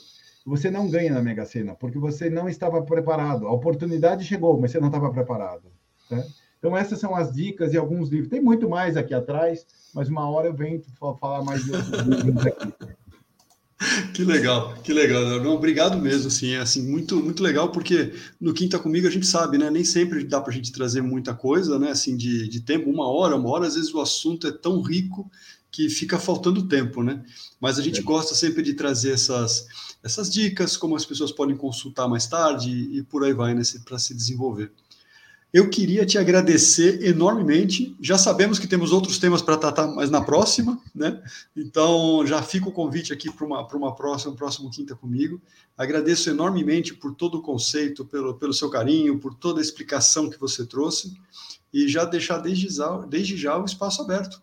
[0.46, 3.48] Você não ganha na Mega Sena, porque você não estava preparado.
[3.48, 5.72] A oportunidade chegou, mas você não estava preparado.
[6.10, 6.24] Né?
[6.66, 8.28] Então, essas são as dicas e alguns livros.
[8.28, 10.82] Tem muito mais aqui atrás, mas uma hora eu venho
[11.20, 12.74] falar mais de outros livros aqui.
[14.16, 15.44] Que legal, que legal.
[15.44, 19.28] Não, obrigado mesmo, assim, é assim, muito, muito legal, porque no Quinta Comigo a gente
[19.28, 19.70] sabe, né?
[19.70, 21.92] Nem sempre dá para a gente trazer muita coisa, né?
[21.92, 25.30] Assim, de, de tempo, uma hora, uma hora, às vezes o assunto é tão rico
[25.70, 27.24] que fica faltando tempo, né?
[27.60, 28.04] Mas a gente é.
[28.04, 29.68] gosta sempre de trazer essas,
[30.02, 33.62] essas dicas, como as pessoas podem consultar mais tarde e por aí vai, né?
[33.84, 34.72] Para se desenvolver.
[35.56, 37.96] Eu queria te agradecer enormemente.
[38.02, 41.24] Já sabemos que temos outros temas para tratar mais na próxima, né?
[41.56, 45.42] Então já fica o convite aqui para uma, uma próxima, um próximo quinta comigo.
[45.78, 50.38] Agradeço enormemente por todo o conceito, pelo, pelo seu carinho, por toda a explicação que
[50.38, 51.14] você trouxe
[51.74, 54.42] e já deixar desde já, desde já o espaço aberto.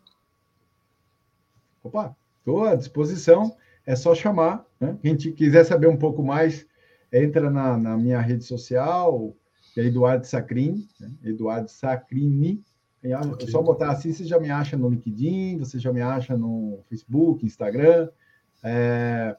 [1.84, 3.54] Opa, estou à disposição.
[3.84, 4.64] É só chamar.
[4.80, 4.96] Né?
[5.02, 6.64] Quem quiser saber um pouco mais,
[7.12, 9.36] entra na, na minha rede social
[9.72, 11.10] que é Eduardo Sacrini, né?
[11.24, 12.62] Eduardo Sacrini.
[13.02, 13.10] É
[13.48, 17.44] só botar assim, você já me acha no LinkedIn, você já me acha no Facebook,
[17.44, 18.08] Instagram.
[18.62, 19.36] É,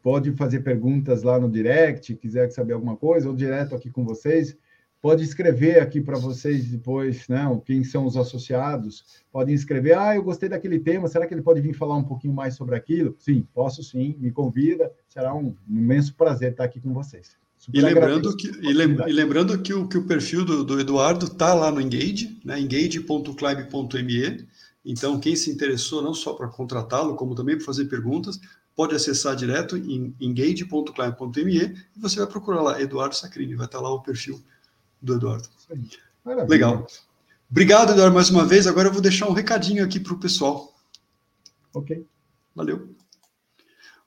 [0.00, 4.56] pode fazer perguntas lá no direct, quiser saber alguma coisa, ou direto aqui com vocês.
[5.02, 7.44] Pode escrever aqui para vocês depois, né?
[7.64, 9.24] Quem são os associados.
[9.32, 12.34] Podem escrever, ah, eu gostei daquele tema, será que ele pode vir falar um pouquinho
[12.34, 13.16] mais sobre aquilo?
[13.18, 17.36] Sim, posso sim, me convida, será um imenso prazer estar aqui com vocês.
[17.72, 18.72] E lembrando, que, e,
[19.12, 24.46] lembrando que o, que o perfil do, do Eduardo está lá no Engage, né, engage.clive.me,
[24.84, 28.38] Então, quem se interessou não só para contratá-lo, como também para fazer perguntas,
[28.76, 31.56] pode acessar direto em engage.client.me
[31.96, 34.40] e você vai procurar lá Eduardo Sacrini, vai estar lá o perfil
[35.00, 35.48] do Eduardo.
[36.48, 36.86] Legal.
[37.50, 38.66] Obrigado, Eduardo, mais uma vez.
[38.66, 40.74] Agora eu vou deixar um recadinho aqui para o pessoal.
[41.72, 42.04] Ok.
[42.54, 42.95] Valeu.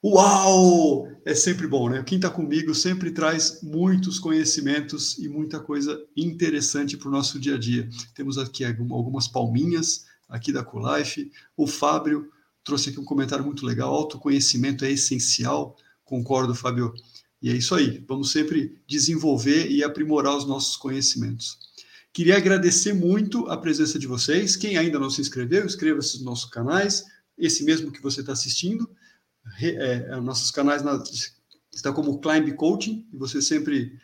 [0.01, 1.11] Uau!
[1.25, 2.01] É sempre bom, né?
[2.03, 7.55] Quem está comigo sempre traz muitos conhecimentos e muita coisa interessante para o nosso dia
[7.55, 7.89] a dia.
[8.15, 11.29] Temos aqui algumas palminhas aqui da Colife.
[11.57, 12.31] O Fábio
[12.63, 13.93] trouxe aqui um comentário muito legal.
[13.93, 15.75] Autoconhecimento é essencial.
[16.05, 16.93] Concordo, Fábio.
[17.41, 18.01] E é isso aí.
[18.07, 21.57] Vamos sempre desenvolver e aprimorar os nossos conhecimentos.
[22.13, 24.55] Queria agradecer muito a presença de vocês.
[24.55, 27.03] Quem ainda não se inscreveu, inscreva-se nos nossos canais.
[27.37, 28.89] Esse mesmo que você está assistindo
[29.61, 31.01] é, é, nossos canais na,
[31.73, 33.97] está como Climb Coaching e você sempre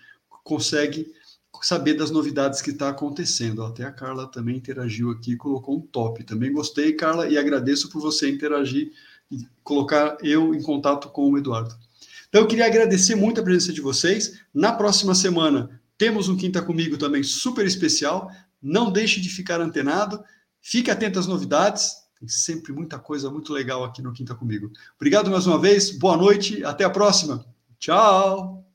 [0.43, 1.13] consegue
[1.61, 3.63] saber das novidades que está acontecendo.
[3.63, 6.23] Até a Carla também interagiu aqui, colocou um top.
[6.23, 8.91] Também gostei, Carla, e agradeço por você interagir
[9.31, 11.75] e colocar eu em contato com o Eduardo.
[12.29, 14.39] Então, eu queria agradecer muito a presença de vocês.
[14.53, 18.29] Na próxima semana, temos um Quinta Comigo também super especial.
[18.61, 20.23] Não deixe de ficar antenado.
[20.61, 21.93] Fique atento às novidades.
[22.27, 24.71] Sempre muita coisa muito legal aqui no Quinta Comigo.
[24.95, 27.45] Obrigado mais uma vez, boa noite, até a próxima.
[27.79, 28.74] Tchau!